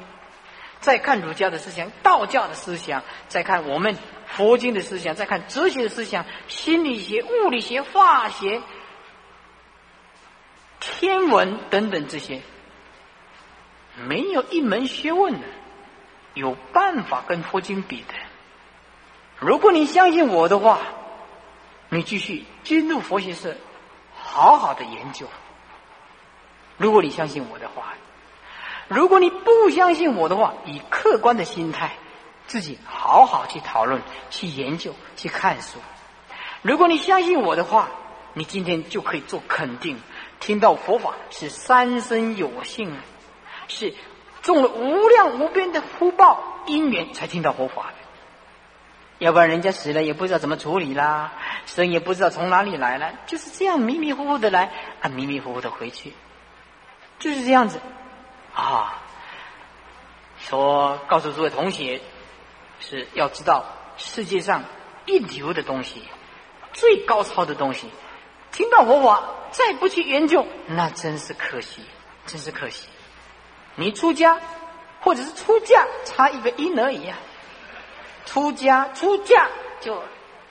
[0.80, 8.62] 再看儒家的思想、道教的思想，再看我们佛经的思想，再看哲学的思想、心理学、物理学、化学、
[10.80, 12.42] 天文等等这些，
[14.08, 15.48] 没有一门学问的
[16.34, 18.14] 有办法跟佛经比的。
[19.40, 20.80] 如果你相信我的话，
[21.90, 23.56] 你继续进入佛学社。
[24.34, 25.28] 好好的研究。
[26.78, 27.94] 如果你相信我的话，
[28.88, 31.92] 如果你不相信我的话，以客观的心态，
[32.48, 35.78] 自己好好去讨论、去研究、去看书。
[36.64, 37.90] 如果你相信我的话，
[38.34, 40.02] 你今天就可以做肯定：
[40.40, 42.98] 听到佛法是三生有幸，
[43.68, 43.94] 是
[44.42, 48.03] 种了无量无边的福报因缘才听到佛法的。
[49.24, 51.34] 要不然人家死了也不知道怎么处理啦。
[51.66, 54.70] 生也不知道从哪里来了，就是这样迷迷糊糊的来，
[55.02, 56.14] 啊，迷迷糊糊的回去，
[57.20, 57.80] 就是这样子，
[58.54, 59.02] 啊，
[60.38, 62.02] 说告诉诸位同学，
[62.82, 63.66] 是要知道
[63.96, 64.66] 世界上
[65.06, 66.02] 一流的东西，
[66.74, 67.90] 最高超的东西，
[68.52, 71.82] 听到佛法再不去研究，那真是可惜，
[72.26, 72.90] 真是可惜。
[73.76, 74.40] 你出家
[75.00, 77.18] 或者是出嫁，差一个音而已啊，
[78.26, 79.48] 出家出嫁
[79.80, 80.02] 就。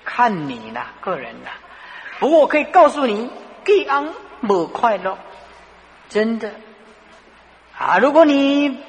[0.05, 1.51] 看你呢，个人的。
[2.19, 3.31] 不过我可以告诉你，
[3.63, 5.17] 给安莫快乐，
[6.09, 6.55] 真的
[7.79, 7.99] 啊！
[7.99, 8.81] 如果你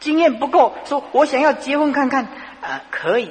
[0.00, 2.28] 经验不够，说我想要结婚看看，
[2.62, 3.30] 啊，可以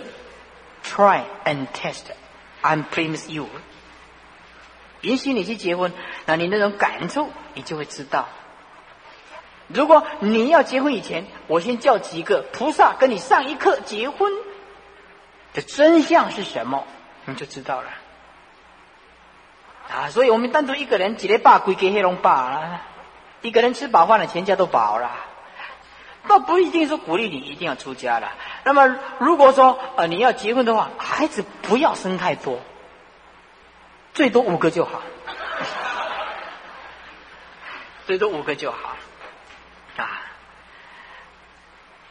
[0.85, 3.47] ，try and test，I promise you，
[5.01, 5.91] 允许你去结婚，
[6.27, 8.29] 那你那种感触，你就会知道。
[9.69, 14.31] 如果你要结婚以前，我先叫几个菩萨跟你上一课结婚。
[15.53, 16.85] 的真相是什么，
[17.25, 17.89] 你就知道了
[19.91, 20.09] 啊！
[20.09, 22.81] 所以我们单独一个人几连把归给黑龙爸了，
[23.41, 25.11] 一个人吃饱饭了，全家都饱了。
[26.27, 28.31] 倒不一定说鼓励你一定要出家了。
[28.63, 32.59] 那么如果说呃你要结婚的话，孩子不要生太多，
[34.13, 35.01] 最多五个就好。
[38.05, 38.95] 最多五个就好
[39.97, 40.21] 啊。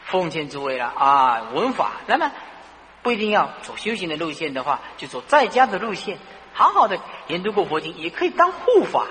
[0.04, 2.32] 奉劝诸位了啊，文法那么
[3.02, 6.18] 不一定要走修行的路线的话，就走在家的路线，
[6.52, 6.98] 好好的
[7.28, 9.06] 研读过佛经，也可以当护法。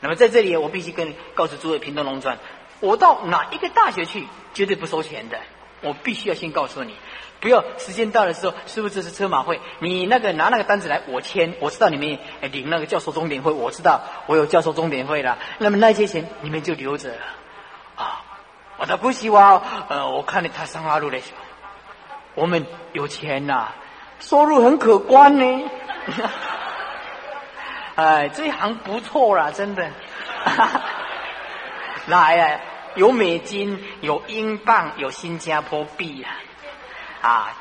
[0.00, 2.38] 那么在这里，我必须跟告诉诸位，平东农专，
[2.80, 5.38] 我到哪一个大学去，绝对不收钱的。
[5.80, 6.94] 我必须要先告诉你，
[7.40, 11.54] 不要时间到的时候，师傅这是车马会，你那个拿那个单子来，我签。
[11.58, 12.18] 我知道你们
[12.52, 15.38] 领那个教授钟点费，我知道我有教授钟点费了。
[15.58, 17.14] 那么那些钱你们就留着
[17.96, 18.22] 啊。
[18.78, 21.38] 我倒不希望，呃，我看了他三花路的时候，
[22.34, 23.68] 我们有钱呐，
[24.18, 25.70] 收入很可观呢。
[27.96, 29.90] 哎，这一行不错啦，真的。
[32.06, 32.60] 来呀，
[32.94, 36.30] 有美金，有英镑，有新加坡币呀，
[37.20, 37.52] 啊。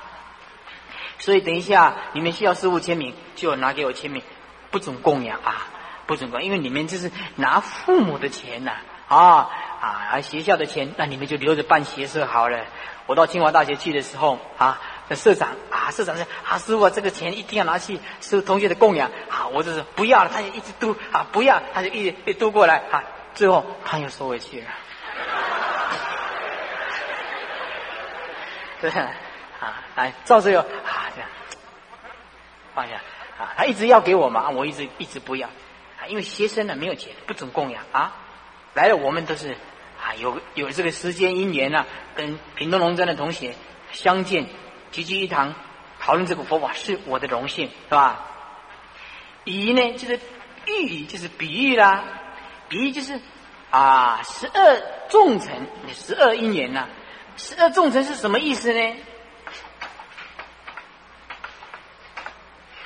[1.19, 4.23] 所以等一下你们需要师傅签名，就拿给我签名，
[4.71, 5.67] 不准供养啊，
[6.07, 8.71] 不准供，因为你们这是拿父母的钱呐。
[9.07, 9.49] 啊
[9.81, 10.07] 啊！
[10.13, 12.65] 而学校的钱，那你们就留着办学社好了。
[13.05, 14.79] 我到清华大学去的时候，啊，
[15.11, 24.67] 社长啊，社长说：“啊，师傅，这个钱一定要拿去收同学的供养。”啊，我就是不要了，他就一直嘟啊，不要，他就一一嘟过来啊，最后他又收回去了。
[28.79, 31.29] 对啊，来，照这个啊，这样
[32.73, 32.95] 放下
[33.37, 38.13] 啊，他一直要给我嘛，我一直一直不要啊，因为学生呢没有钱，不准供养啊。
[38.73, 39.57] 来了，我们都是
[40.15, 41.85] 有有这个时间因缘呢，
[42.15, 43.55] 跟平东龙山的同学
[43.91, 44.47] 相见，
[44.91, 45.53] 聚聚一堂，
[45.99, 48.27] 讨论这个佛法，是我的荣幸，是吧？
[49.45, 50.19] 喻呢，就是
[50.65, 52.03] 喻语，就是比喻啦，
[52.69, 53.19] 比喻就是
[53.69, 56.87] 啊，十二众臣，十二因缘呐，
[57.37, 58.95] 十二众臣是什么意思呢？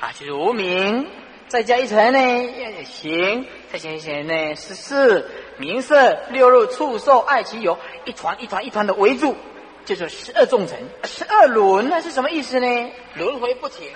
[0.00, 1.08] 啊，就是无名。
[1.48, 9.36] 再加一层呢，行，再加一层呢，十四名色六入触受爱其有，一团一团一团的围住，
[9.84, 12.92] 就是十二重层，十二轮那是什么意思呢？
[13.14, 13.90] 轮回不停，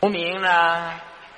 [0.00, 0.92] 无名呢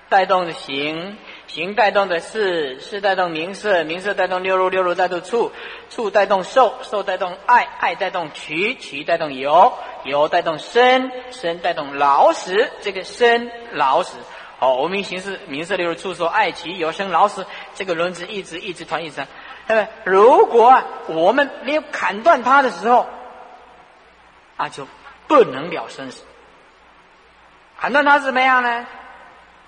[0.08, 1.16] 带动的行。
[1.48, 5.52] 行带动的是，是带动名色，名色带动六入，六入带动触，
[5.88, 9.72] 触带动受，受带动爱，爱带动取，取带动有，
[10.04, 12.68] 有带动生，生带动老死。
[12.82, 14.18] 这个生老死，
[14.58, 19.26] 好，我们形式名色六路处受爱取有生老死，这个轮子一直一直团一直。
[19.66, 23.06] 那么，如果啊我们没有砍断它的时候，
[24.56, 24.88] 啊，就
[25.26, 26.24] 不能了生死。
[27.78, 28.86] 砍断它怎么样呢？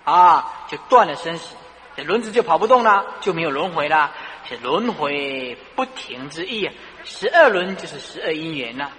[0.05, 1.55] 啊，就断了生死。
[1.95, 4.13] 这轮子就跑不动了，就没有轮回了，
[4.49, 6.71] 是轮回不停之意。
[7.05, 8.91] 十二轮就是十二因缘了，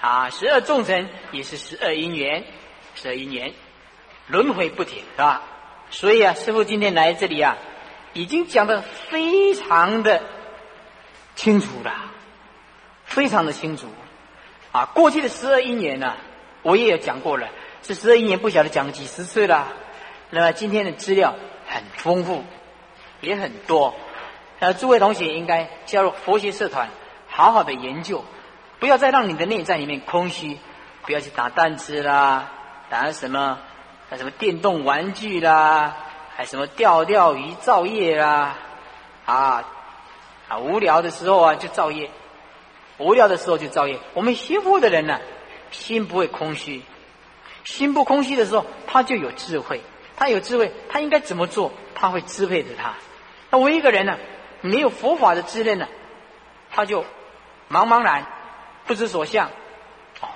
[0.00, 2.44] 啊，十二众生也是十二因缘，
[2.96, 3.54] 十二因缘，
[4.28, 5.42] 轮回不停，是吧？
[5.90, 7.56] 所以啊，师傅今天来这里啊，
[8.12, 10.22] 已经讲的非常的
[11.34, 11.92] 清楚了，
[13.04, 13.88] 非常的清楚。
[14.72, 16.14] 啊，过去的十二一年呢，
[16.62, 17.48] 我也有讲过了，
[17.82, 19.66] 这十二一年不晓得讲了几十次了。
[20.30, 21.34] 那么今天的资料。
[21.70, 22.44] 很丰富，
[23.20, 23.94] 也很多。
[24.58, 26.88] 呃，诸位同学应该加入佛学社团，
[27.28, 28.24] 好好的研究，
[28.80, 30.56] 不要再让你的内在里面空虚，
[31.04, 32.50] 不要去打弹子啦，
[32.88, 33.58] 打什么，
[34.10, 35.96] 那什么电动玩具啦，
[36.36, 38.56] 还什么钓钓鱼造业啦，
[39.26, 39.64] 啊
[40.48, 42.10] 啊，无聊的时候啊就造业，
[42.96, 43.98] 无聊的时候就造业。
[44.14, 45.20] 我们学佛的人呢，
[45.70, 46.82] 心不会空虚，
[47.64, 49.82] 心不空虚的时候，他就有智慧。
[50.16, 51.72] 他有智慧，他应该怎么做？
[51.94, 52.94] 他会支配着他。
[53.50, 54.16] 那我一个人呢，
[54.62, 55.86] 没有佛法的滋润呢，
[56.72, 57.02] 他就
[57.70, 58.26] 茫茫然，
[58.86, 59.48] 不知所向。
[60.20, 60.28] 哦，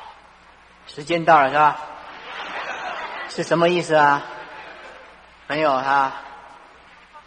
[0.87, 1.81] 时间到了是吧？
[3.35, 4.23] 是什么意思啊？
[5.47, 6.13] 没有哈。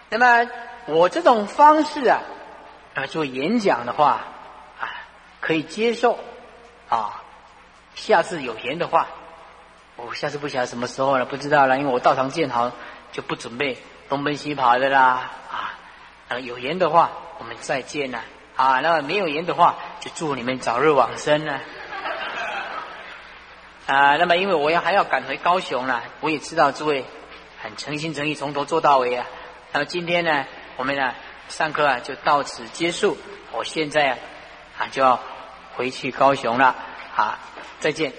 [0.09, 0.47] 那么
[0.85, 2.21] 我这种方式啊，
[2.93, 4.19] 啊做演讲的话
[4.79, 4.85] 啊，
[5.41, 6.19] 可以接受
[6.89, 7.23] 啊。
[7.95, 9.07] 下次有缘的话。
[9.95, 12.71] 我下次不晓得什么时候了，不知道了，因为我道场建好，
[13.11, 15.31] 就不准备东奔西跑的啦。
[15.49, 15.73] 啊，
[16.27, 18.19] 呃，有缘的话，我们再见了。
[18.55, 21.59] 啊，那么没有缘的话，就祝你们早日往生呢。
[23.87, 27.05] 啊那么因为我要还要赶回高雄了，我也知道诸位
[27.61, 29.25] 很诚心诚意从头做到尾啊。
[29.71, 30.45] 那么今天呢，
[30.77, 31.13] 我们呢
[31.49, 33.17] 上课啊就到此结束。
[33.51, 34.17] 我现在
[34.77, 35.19] 啊就要
[35.75, 36.75] 回去高雄了。
[37.13, 37.37] 好，
[37.79, 38.11] 再见。